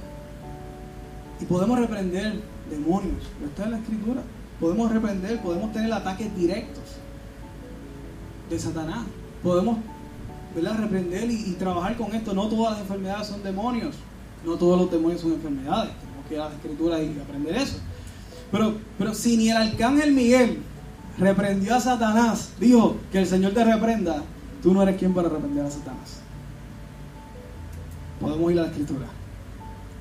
[1.39, 3.23] y podemos reprender demonios.
[3.45, 4.21] Está en la escritura.
[4.59, 6.83] Podemos reprender, podemos tener ataques directos
[8.49, 9.05] de Satanás.
[9.43, 9.77] Podemos
[10.55, 10.77] ¿verdad?
[10.79, 12.33] reprender y, y, trabajar con esto.
[12.33, 13.95] No todas las enfermedades son demonios.
[14.43, 15.91] No todos los demonios son enfermedades.
[15.99, 17.77] Tenemos que ir a la escritura y aprender eso.
[18.51, 20.59] Pero, pero si ni el arcángel Miguel
[21.17, 24.23] reprendió a Satanás, dijo que el Señor te reprenda,
[24.63, 26.21] tú no eres quien para reprender a Satanás.
[28.19, 29.05] Podemos ir a la escritura.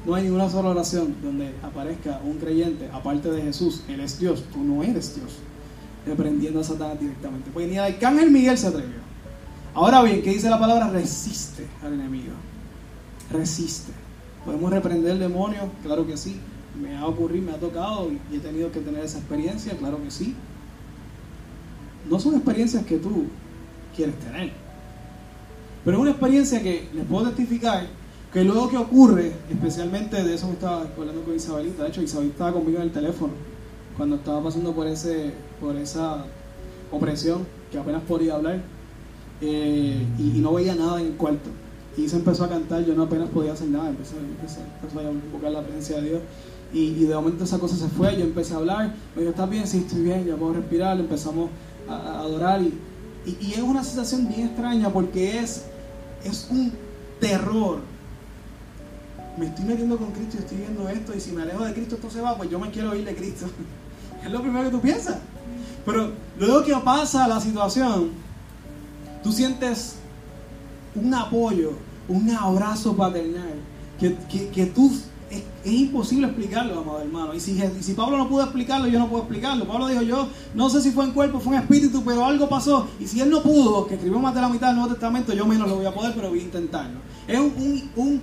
[0.07, 4.45] No hay ninguna sola oración donde aparezca un creyente, aparte de Jesús, Él es Dios,
[4.53, 5.33] tú no eres Dios,
[6.07, 7.51] reprendiendo a Satanás directamente.
[7.53, 9.05] Pues ni el arcángel Miguel se atrevió.
[9.75, 10.89] Ahora bien, ¿qué dice la palabra?
[10.89, 12.33] Resiste al enemigo.
[13.31, 13.93] Resiste.
[14.45, 15.69] ¿Podemos reprender el demonio?
[15.83, 16.37] Claro que sí.
[16.81, 20.11] Me ha ocurrido, me ha tocado y he tenido que tener esa experiencia, claro que
[20.11, 20.37] sí
[22.09, 23.27] no son experiencias que tú
[23.95, 24.53] quieres tener.
[25.85, 27.87] Pero es una experiencia que les puedo testificar
[28.33, 32.35] que luego que ocurre, especialmente de eso me estaba hablando con Isabelita, de hecho Isabelita
[32.35, 33.33] estaba conmigo en el teléfono
[33.97, 36.25] cuando estaba pasando por ese por esa
[36.91, 38.61] opresión que apenas podía hablar
[39.41, 41.51] eh, y, no veía nada en el cuarto
[41.97, 45.51] y se empezó a cantar, yo no apenas podía hacer nada, empecé, empecé, a invocar
[45.51, 46.21] la presencia de Dios
[46.73, 49.67] y, de momento esa cosa se fue, yo empecé a hablar, me dijo, ¿estás bien?
[49.67, 51.49] Sí, estoy bien, ya puedo respirar, empezamos
[51.89, 52.61] a, adorar.
[52.61, 52.75] Y,
[53.41, 55.65] y, es una sensación bien extraña porque es,
[56.25, 56.73] es un
[57.21, 57.81] terror.
[59.37, 61.97] Me estoy metiendo con Cristo y estoy viendo esto y si me alejo de Cristo
[61.97, 63.47] esto se va, pues yo me quiero ir de Cristo.
[64.25, 65.17] es lo primero que tú piensas.
[65.85, 68.11] Pero luego que pasa la situación,
[69.23, 69.97] tú sientes
[70.95, 71.73] un apoyo,
[72.09, 73.61] un abrazo paternal,
[73.99, 74.91] que, que, que tú
[75.31, 77.35] es, imposible explicarlo, amado hermano.
[77.35, 79.67] Y si, si Pablo no pudo explicarlo, yo no puedo explicarlo.
[79.67, 82.89] Pablo dijo, yo no sé si fue en cuerpo, fue en espíritu, pero algo pasó.
[83.01, 85.47] Y si él no pudo, que escribió más de la mitad del Nuevo Testamento, yo
[85.47, 87.01] menos lo voy a poder, pero voy a intentarlo.
[87.27, 88.23] Es, un,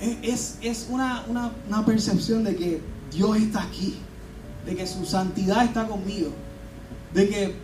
[0.00, 2.80] es, es una, una, una percepción de que
[3.12, 3.96] Dios está aquí,
[4.66, 6.30] de que su santidad está conmigo,
[7.14, 7.54] de que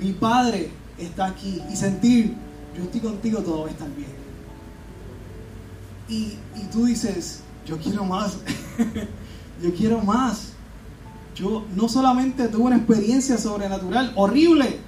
[0.00, 2.34] mi Padre está aquí y sentir,
[2.76, 4.10] yo estoy contigo, todo va a estar bien.
[6.08, 8.38] Y, y tú dices, yo quiero más,
[9.62, 10.48] yo quiero más.
[11.34, 14.78] Yo no solamente tuve una experiencia sobrenatural horrible,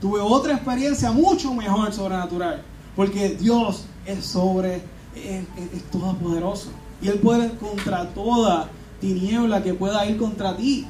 [0.00, 2.62] tuve otra experiencia mucho mejor sobrenatural,
[2.94, 4.82] porque Dios es sobre,
[5.14, 5.44] es,
[5.74, 6.70] es, todopoderoso
[7.02, 8.68] y Él puede contra toda
[9.00, 10.86] tiniebla que pueda ir contra ti.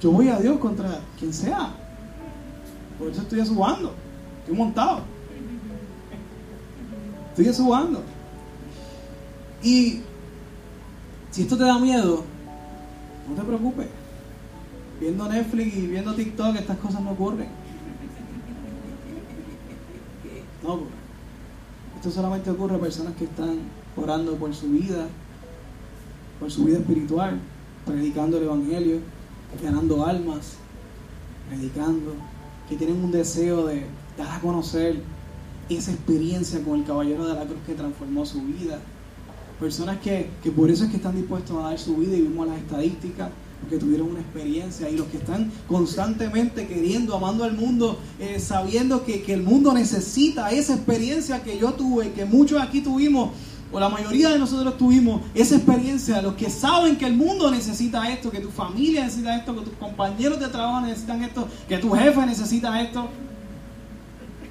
[0.00, 1.72] Yo voy a Dios contra quien sea.
[2.98, 3.92] Por eso estoy subando,
[4.40, 5.00] estoy montado.
[7.30, 8.02] Estoy subando.
[9.62, 10.02] Y
[11.30, 12.24] si esto te da miedo,
[13.28, 13.88] no te preocupes.
[15.00, 17.48] Viendo Netflix y viendo TikTok, estas cosas no ocurren.
[20.62, 20.93] No.
[22.04, 23.60] Esto solamente ocurre a personas que están
[23.96, 25.06] orando por su vida,
[26.38, 27.40] por su vida espiritual,
[27.86, 28.98] predicando el Evangelio,
[29.62, 30.56] ganando almas,
[31.48, 32.12] predicando,
[32.68, 33.86] que tienen un deseo de
[34.18, 35.00] dar a conocer
[35.70, 38.80] esa experiencia con el Caballero de la Cruz que transformó su vida.
[39.58, 42.58] Personas que, por eso es que están dispuestos a dar su vida y vimos las
[42.58, 43.30] estadísticas,
[43.64, 49.04] porque tuvieron una experiencia y los que están constantemente queriendo, amando al mundo, eh, sabiendo
[49.04, 53.30] que, que el mundo necesita esa experiencia que yo tuve, que muchos aquí tuvimos,
[53.72, 58.10] o la mayoría de nosotros tuvimos esa experiencia, los que saben que el mundo necesita
[58.12, 61.90] esto, que tu familia necesita esto, que tus compañeros de trabajo necesitan esto, que tu
[61.92, 63.08] jefe necesita esto.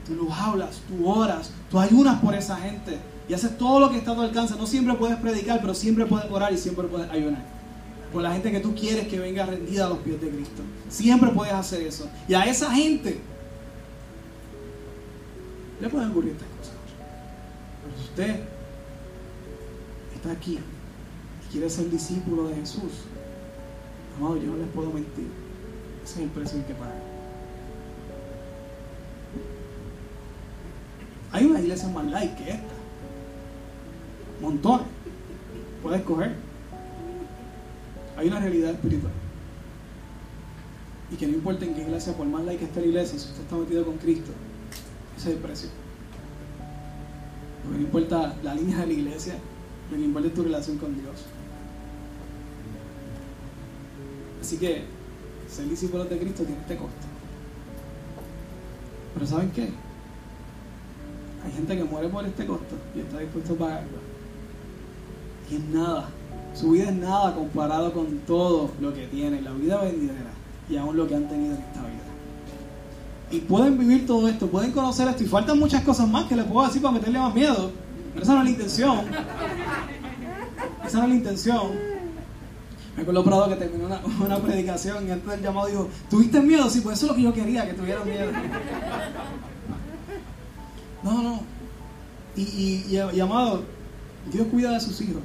[0.08, 2.98] Tú lo hablas, tú oras, tú ayunas por esa gente
[3.30, 4.56] y haces todo lo que está a tu alcance.
[4.58, 7.53] No siempre puedes predicar, pero siempre puedes orar y siempre puedes ayunar.
[8.14, 10.62] Por la gente que tú quieres que venga rendida a los pies de Cristo.
[10.88, 12.08] Siempre puedes hacer eso.
[12.28, 13.20] Y a esa gente
[15.82, 16.76] le pueden ocurrir estas cosas.
[17.84, 18.40] Pero si usted
[20.16, 22.92] está aquí y quiere ser discípulo de Jesús,
[24.18, 25.28] amado, yo no les puedo mentir.
[26.06, 27.02] Ese es el precio que pagar.
[31.32, 32.74] Hay una iglesia más like que esta
[34.44, 34.88] montones.
[35.82, 36.36] Puedes escoger.
[38.18, 39.12] Hay una realidad espiritual.
[41.12, 43.44] Y que no importa en qué iglesia, por más que esté la iglesia, si usted
[43.44, 44.32] está metido con Cristo,
[45.18, 45.70] ese es el precio.
[47.64, 49.36] Porque no importa la línea de la iglesia,
[49.92, 51.16] lo que importa es tu relación con Dios.
[54.42, 54.84] Así que
[55.50, 57.08] ser discípulo de Cristo tiene este costo.
[59.14, 59.70] Pero ¿saben qué?
[61.46, 64.14] Hay gente que muere por este costo y está dispuesto a pagarlo
[65.54, 66.10] y es nada.
[66.54, 70.32] Su vida es nada comparado con todo lo que tiene, la vida venidera
[70.70, 72.04] y aún lo que han tenido en esta vida.
[73.32, 76.46] Y pueden vivir todo esto, pueden conocer esto y faltan muchas cosas más que les
[76.46, 77.72] puedo decir para meterle más miedo.
[78.14, 79.00] Pero esa no es la intención.
[80.86, 81.94] Esa no es la intención.
[82.96, 83.86] Me acuerdo Prado que terminó
[84.20, 86.70] una, predicación y antes del llamado dijo, ¿tuviste miedo?
[86.70, 88.32] Sí, pues eso es lo que yo quería, que tuvieran miedo.
[91.02, 91.42] No, no.
[92.36, 93.00] Y, y,
[94.32, 95.24] Dios cuida de sus hijos.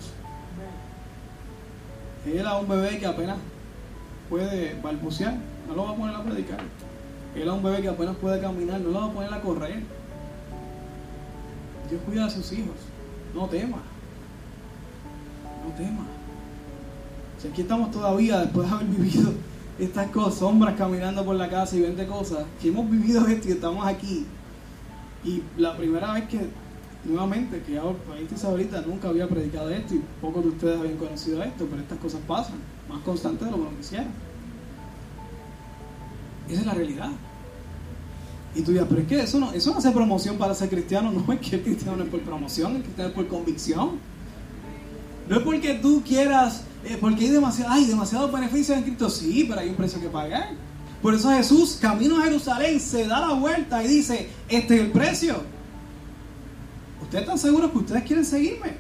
[2.27, 3.39] Él a un bebé que apenas
[4.29, 6.61] puede balbucear, no lo va a poner a predicar.
[7.35, 9.83] Él a un bebé que apenas puede caminar, no lo va a poner a correr.
[11.89, 12.77] Dios cuida de sus hijos.
[13.35, 13.79] No tema.
[15.65, 16.07] No tema.
[17.41, 19.33] Si aquí estamos todavía, después de haber vivido
[19.79, 23.53] estas cosas, sombras caminando por la casa y 20 cosas, que hemos vivido esto y
[23.53, 24.27] estamos aquí.
[25.25, 26.49] Y la primera vez que
[27.05, 31.83] nuevamente, que ahorita nunca había predicado esto y pocos de ustedes habían conocido esto, pero
[31.83, 32.57] estas cosas pasan,
[32.89, 34.07] más constante de lo que uno quisiera.
[36.49, 37.11] Esa es la realidad.
[38.55, 41.13] Y tú dirás, pero es que eso no, eso no hace promoción para ser cristiano,
[41.27, 43.91] no es que el cristiano no es por promoción, el cristiano es por convicción.
[45.29, 49.45] No es porque tú quieras, eh, porque hay demasiado, hay demasiados beneficios en Cristo, sí,
[49.47, 50.49] pero hay un precio que pagar.
[51.03, 54.91] Por eso Jesús, camino a Jerusalén, se da la vuelta y dice, este es el
[54.91, 55.58] precio.
[57.09, 58.73] ¿Ustedes están seguros que ustedes quieren seguirme?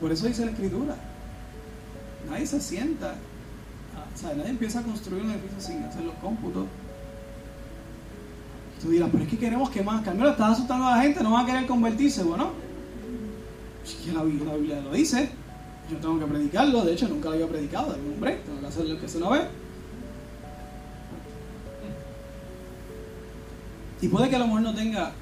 [0.00, 0.94] Por eso dice la escritura.
[2.30, 3.16] Nadie se sienta.
[4.14, 6.66] O sea, nadie empieza a construir un edificio sin hacer los cómputos.
[8.80, 10.04] Tú dirás, pero es que queremos que más.
[10.04, 12.22] Carmelo, estás asustando a la gente, no van a querer convertirse.
[12.22, 12.50] Bueno,
[14.04, 15.28] que la, Biblia lo dice.
[15.90, 16.84] Yo tengo que predicarlo.
[16.84, 17.96] De hecho, nunca lo había predicado.
[18.14, 19.40] Hombre, tengo que hacer lo que se lo ve.
[24.02, 25.12] Y puede que a lo mejor no tenga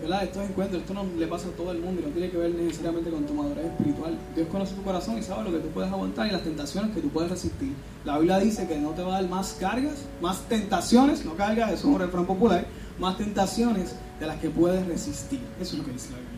[0.00, 0.24] ¿verdad?
[0.24, 2.50] Estos encuentros, esto no le pasa a todo el mundo y no tiene que ver
[2.54, 4.16] necesariamente con tu madurez espiritual.
[4.34, 7.00] Dios conoce tu corazón y sabe lo que tú puedes aguantar y las tentaciones que
[7.00, 7.72] tú puedes resistir.
[8.04, 11.72] La Biblia dice que no te va a dar más cargas, más tentaciones, no cargas,
[11.72, 12.66] eso es un refrán popular,
[12.98, 15.40] más tentaciones de las que puedes resistir.
[15.60, 16.36] Eso es lo que dice la Biblia.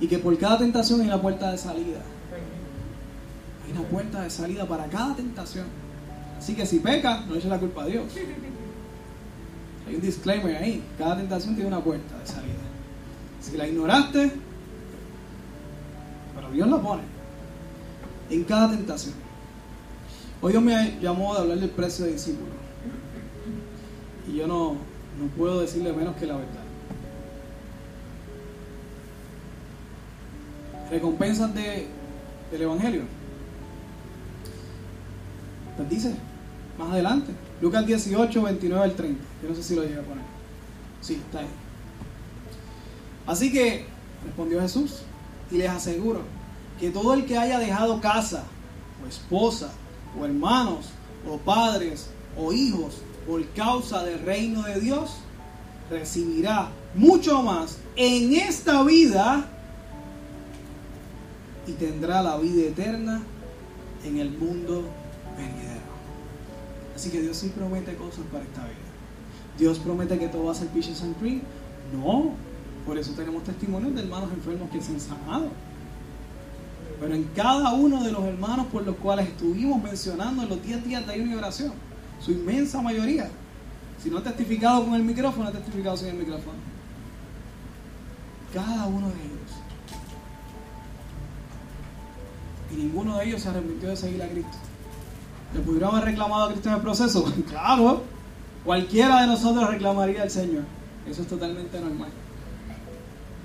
[0.00, 2.00] Y que por cada tentación hay una puerta de salida.
[3.66, 5.66] Hay una puerta de salida para cada tentación.
[6.38, 8.04] Así que si peca, no eches la culpa a Dios.
[9.88, 10.82] Hay un disclaimer ahí.
[10.98, 12.52] Cada tentación tiene una puerta de salida.
[13.40, 14.32] Si la ignoraste,
[16.34, 17.02] pero Dios la pone.
[18.28, 19.14] En cada tentación.
[20.42, 22.52] Hoy Dios me llamó a hablar del precio de discípulo.
[24.30, 24.74] Y yo no,
[25.18, 26.64] no puedo decirle menos que la verdad.
[30.90, 31.86] Recompensas de,
[32.52, 33.02] del Evangelio.
[35.78, 36.14] Pues dice,
[36.78, 39.20] más adelante, Lucas 18, 29 al 30.
[39.42, 40.24] Yo no sé si lo llegué a poner.
[41.00, 41.48] Sí, está ahí.
[43.26, 43.84] Así que
[44.24, 45.02] respondió Jesús
[45.50, 46.22] y les aseguro
[46.78, 48.44] que todo el que haya dejado casa,
[49.02, 49.70] o esposa,
[50.18, 50.86] o hermanos,
[51.28, 55.16] o padres, o hijos, por causa del reino de Dios,
[55.90, 59.46] recibirá mucho más en esta vida
[61.66, 63.22] y tendrá la vida eterna
[64.04, 64.84] en el mundo.
[66.98, 68.74] Así que Dios sí promete cosas para esta vida.
[69.56, 71.42] Dios promete que todo va a ser peaches and cream.
[71.92, 72.32] No,
[72.84, 75.46] por eso tenemos testimonios de hermanos enfermos que se han sanado.
[76.98, 80.86] Pero en cada uno de los hermanos por los cuales estuvimos mencionando en los 10
[80.86, 81.72] días de ayuno y oración,
[82.20, 83.30] su inmensa mayoría,
[84.02, 86.58] si no ha testificado con el micrófono, ha testificado sin el micrófono.
[88.52, 89.52] Cada uno de ellos.
[92.72, 94.58] Y ninguno de ellos se arrepintió de seguir a Cristo.
[95.54, 97.24] ¿Le pudieron haber reclamado a Cristo en el proceso?
[97.48, 98.02] claro,
[98.64, 100.64] cualquiera de nosotros reclamaría al Señor.
[101.08, 102.10] Eso es totalmente normal.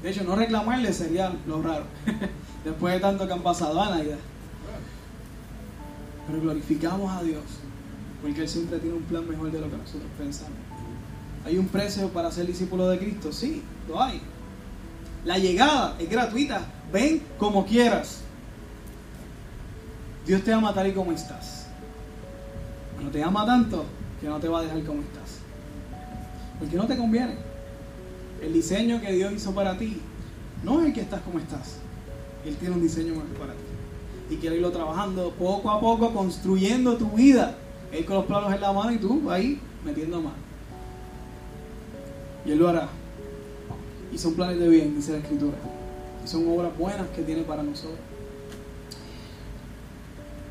[0.01, 1.85] De hecho, no reclamarle sería lo raro.
[2.65, 4.17] Después de tanto que han pasado, Ana ya.
[6.27, 7.43] Pero glorificamos a Dios,
[8.21, 10.57] porque Él siempre tiene un plan mejor de lo que nosotros pensamos.
[11.45, 13.31] ¿Hay un precio para ser discípulo de Cristo?
[13.31, 14.21] Sí, lo hay.
[15.25, 16.61] La llegada es gratuita.
[16.91, 18.21] Ven como quieras.
[20.25, 21.62] Dios te ama tal y como estás.
[23.03, 23.83] No te ama tanto
[24.21, 25.39] que no te va a dejar como estás.
[26.57, 27.35] Porque no te conviene.
[28.41, 30.01] El diseño que Dios hizo para ti
[30.63, 31.77] no es el que estás como estás.
[32.45, 34.33] Él tiene un diseño mejor para ti.
[34.33, 37.55] Y quiere irlo trabajando poco a poco, construyendo tu vida.
[37.91, 40.35] Él con los planos en la mano y tú ahí metiendo mano.
[42.45, 42.87] Y Él lo hará.
[44.13, 45.57] Y son planes de bien, dice la Escritura.
[46.23, 47.99] Y son obras buenas que tiene para nosotros.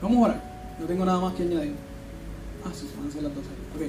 [0.02, 0.42] Vamos a orar.
[0.78, 1.91] No tengo nada más que añadir.
[2.64, 3.44] Ah, sí, van a ser las dos.
[3.74, 3.82] Ok.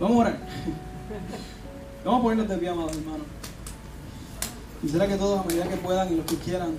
[0.00, 0.38] Vamos a orar.
[2.04, 3.26] Vamos a ponernos de pie, amados hermanos.
[4.80, 6.72] Quisiera que todos, a medida que puedan y los que quieran,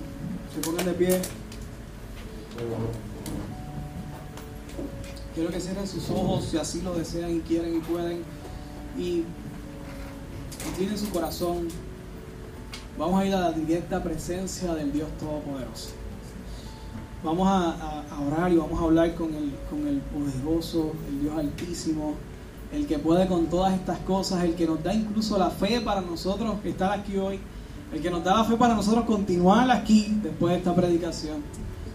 [0.54, 1.20] se pongan de pie.
[5.34, 8.22] Quiero que cierren sus ojos si así lo desean y quieren y pueden.
[8.96, 9.24] Y
[10.76, 11.68] tienen su corazón.
[12.96, 15.90] Vamos a ir a la directa presencia del Dios Todopoderoso.
[17.26, 22.14] Vamos a, orar y vamos a hablar con el, con el poderoso, el Dios Altísimo,
[22.72, 26.02] el que puede con todas estas cosas, el que nos da incluso la fe para
[26.02, 27.40] nosotros estar aquí hoy,
[27.92, 31.38] el que nos da la fe para nosotros continuar aquí después de esta predicación,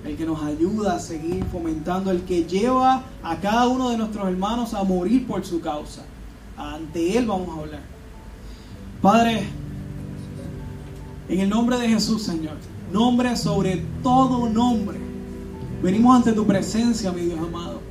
[0.04, 4.28] el que nos ayuda a seguir fomentando, el que lleva a cada uno de nuestros
[4.28, 6.02] hermanos a morir por su causa.
[6.58, 7.82] Ante Él vamos a hablar.
[9.02, 9.48] Padre,
[11.30, 12.58] en el nombre de Jesús, Señor,
[12.92, 15.00] nombre sobre todo nombre,
[15.82, 17.82] venimos ante tu presencia, mi Dios amado.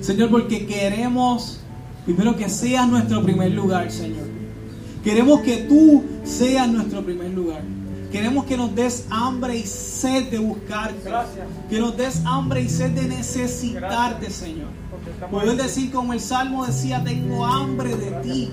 [0.00, 1.60] Señor, porque queremos
[2.04, 4.26] primero que seas nuestro primer lugar, Señor.
[5.02, 7.62] Queremos que tú seas nuestro primer lugar.
[8.10, 11.10] Queremos que nos des hambre y sed de buscarte.
[11.68, 14.68] Que nos des hambre y sed de necesitarte, Señor.
[15.30, 18.50] Puedes decir como el Salmo decía, tengo hambre de ti.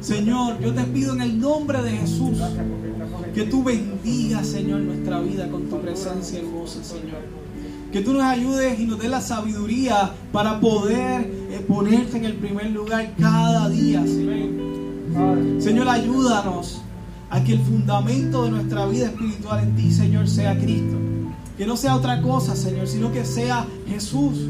[0.00, 2.38] Señor, yo te pido en el nombre de Jesús
[3.36, 7.20] que tú bendigas, Señor, nuestra vida con tu presencia hermosa, Señor.
[7.92, 12.36] Que tú nos ayudes y nos des la sabiduría para poder eh, ponerte en el
[12.36, 15.60] primer lugar cada día, Señor.
[15.60, 16.80] Señor, ayúdanos
[17.28, 20.96] a que el fundamento de nuestra vida espiritual en ti, Señor, sea Cristo.
[21.58, 24.48] Que no sea otra cosa, Señor, sino que sea Jesús.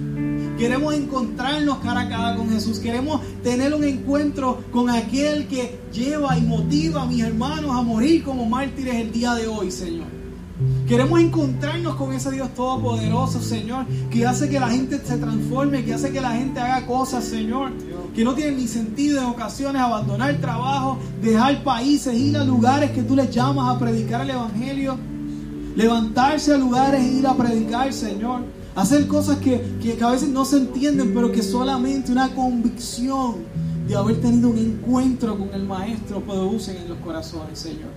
[0.58, 2.78] Queremos encontrarnos cara a cara con Jesús.
[2.78, 8.24] Queremos tener un encuentro con aquel que lleva y motiva a mis hermanos a morir
[8.24, 10.08] como mártires el día de hoy, Señor.
[10.88, 15.94] Queremos encontrarnos con ese Dios todopoderoso, Señor, que hace que la gente se transforme, que
[15.94, 17.70] hace que la gente haga cosas, Señor,
[18.16, 23.04] que no tienen ni sentido en ocasiones abandonar trabajo, dejar países, ir a lugares que
[23.04, 24.98] tú les llamas a predicar el Evangelio,
[25.76, 28.55] levantarse a lugares e ir a predicar, Señor.
[28.76, 33.36] Hacer cosas que, que a veces no se entienden, pero que solamente una convicción
[33.88, 37.88] de haber tenido un encuentro con el Maestro producen en los corazones, Señor.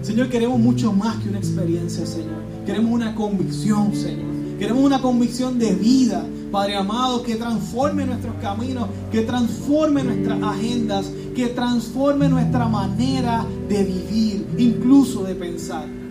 [0.00, 2.40] Señor, queremos mucho más que una experiencia, Señor.
[2.64, 4.26] Queremos una convicción, Señor.
[4.60, 11.10] Queremos una convicción de vida, Padre amado, que transforme nuestros caminos, que transforme nuestras agendas,
[11.34, 16.03] que transforme nuestra manera de vivir, incluso de pensar.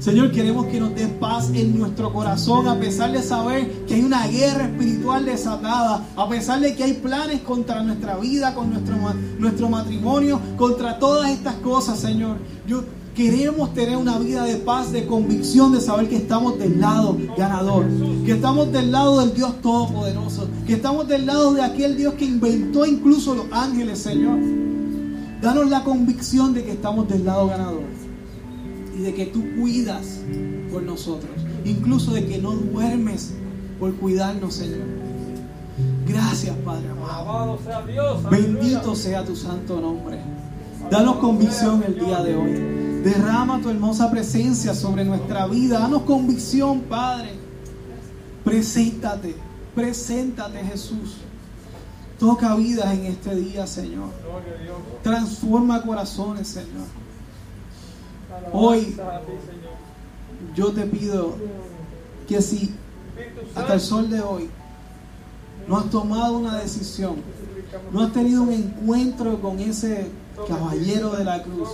[0.00, 4.00] Señor, queremos que nos des paz en nuestro corazón, a pesar de saber que hay
[4.00, 8.96] una guerra espiritual desatada, a pesar de que hay planes contra nuestra vida, con nuestro,
[9.38, 12.38] nuestro matrimonio, contra todas estas cosas, Señor.
[12.66, 12.82] Yo
[13.14, 17.84] Queremos tener una vida de paz, de convicción, de saber que estamos del lado ganador,
[18.24, 22.24] que estamos del lado del Dios Todopoderoso, que estamos del lado de aquel Dios que
[22.24, 24.38] inventó incluso los ángeles, Señor.
[25.42, 27.99] Danos la convicción de que estamos del lado ganador
[29.00, 30.20] y de que tú cuidas
[30.70, 31.30] por nosotros,
[31.64, 33.32] incluso de que no duermes
[33.78, 34.86] por cuidarnos, Señor.
[36.06, 37.58] Gracias, Padre amado.
[38.30, 40.18] Bendito sea tu santo nombre.
[40.90, 43.02] Danos convicción el día de hoy.
[43.02, 45.78] Derrama tu hermosa presencia sobre nuestra vida.
[45.78, 47.30] Danos convicción, Padre.
[48.44, 49.34] Preséntate,
[49.74, 51.16] preséntate, Jesús.
[52.18, 54.10] Toca vidas en este día, Señor.
[55.02, 56.99] Transforma corazones, Señor.
[58.52, 58.96] Hoy
[60.54, 61.34] yo te pido
[62.28, 62.74] que si
[63.54, 64.48] hasta el sol de hoy
[65.68, 67.16] no has tomado una decisión,
[67.92, 70.08] no has tenido un encuentro con ese
[70.48, 71.68] caballero de la cruz,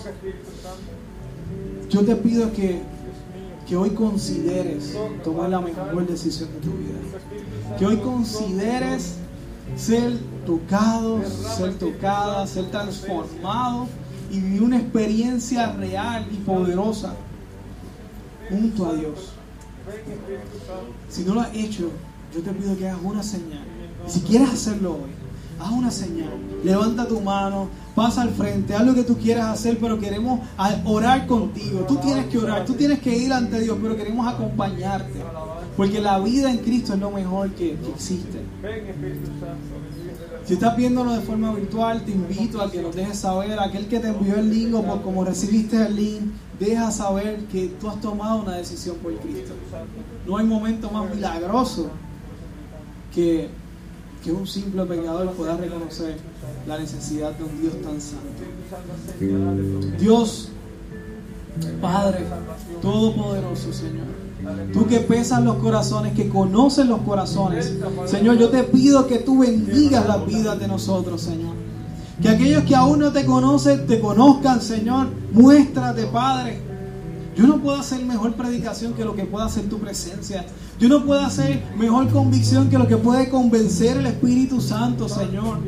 [1.89, 2.83] yo te pido que,
[3.67, 7.79] que hoy consideres tomar la mejor decisión de tu vida.
[7.79, 9.15] Que hoy consideres
[9.77, 11.21] ser tocado,
[11.57, 13.87] ser tocada, ser transformado
[14.31, 17.15] y vivir una experiencia real y poderosa
[18.49, 19.33] junto a Dios.
[21.09, 21.91] Si no lo has hecho,
[22.35, 23.65] yo te pido que hagas una señal.
[24.07, 25.11] Si quieres hacerlo hoy,
[25.61, 26.31] haz una señal.
[26.65, 30.41] Levanta tu mano, pasa al frente, haz lo que tú quieras hacer, pero queremos
[30.85, 31.81] orar contigo.
[31.89, 35.23] Tú tienes que orar, tú tienes que ir ante Dios, pero queremos acompañarte.
[35.77, 38.41] Porque la vida en Cristo es lo mejor que, existe.
[40.47, 43.59] Si estás viéndolo de forma virtual, te invito a que nos dejes saber.
[43.59, 46.21] Aquel que te envió el link o por como recibiste el link,
[46.61, 49.55] deja saber que tú has tomado una decisión por Cristo.
[50.27, 51.91] No hay momento más milagroso
[53.13, 53.49] que
[54.27, 56.17] que un simple pecador pueda reconocer
[56.67, 58.27] la necesidad de un Dios tan santo.
[60.01, 60.49] Dios,
[61.81, 62.25] Padre,
[62.83, 64.26] Todopoderoso, Señor.
[64.73, 67.73] Tú que pesas los corazones, que conoces los corazones.
[68.07, 71.55] Señor, yo te pido que tú bendigas la vida de nosotros, Señor.
[72.21, 75.09] Que aquellos que aún no te conocen, te conozcan, Señor.
[75.33, 76.61] Muéstrate, Padre.
[77.37, 80.47] Yo no puedo hacer mejor predicación que lo que pueda hacer tu presencia.
[80.81, 85.59] Yo no puedo hacer mejor convicción que lo que puede convencer el Espíritu Santo, Señor.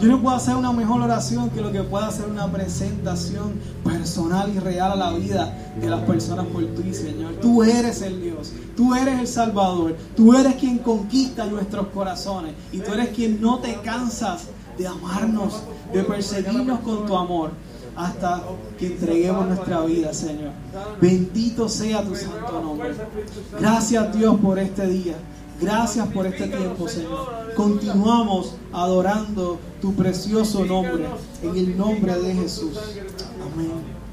[0.00, 4.52] Yo no puedo hacer una mejor oración que lo que pueda hacer una presentación personal
[4.54, 7.34] y real a la vida de las personas por ti, Señor.
[7.40, 12.78] Tú eres el Dios, tú eres el Salvador, tú eres quien conquista nuestros corazones y
[12.78, 17.52] tú eres quien no te cansas de amarnos, de perseguirnos con tu amor
[17.96, 18.42] hasta
[18.78, 20.50] que entreguemos nuestra vida, Señor.
[21.00, 22.94] Bendito sea tu santo nombre.
[23.58, 25.14] Gracias Dios por este día.
[25.60, 27.54] Gracias por este tiempo, Señor.
[27.54, 31.06] Continuamos adorando tu precioso nombre
[31.42, 32.78] en el nombre de Jesús.
[33.40, 34.05] Amén.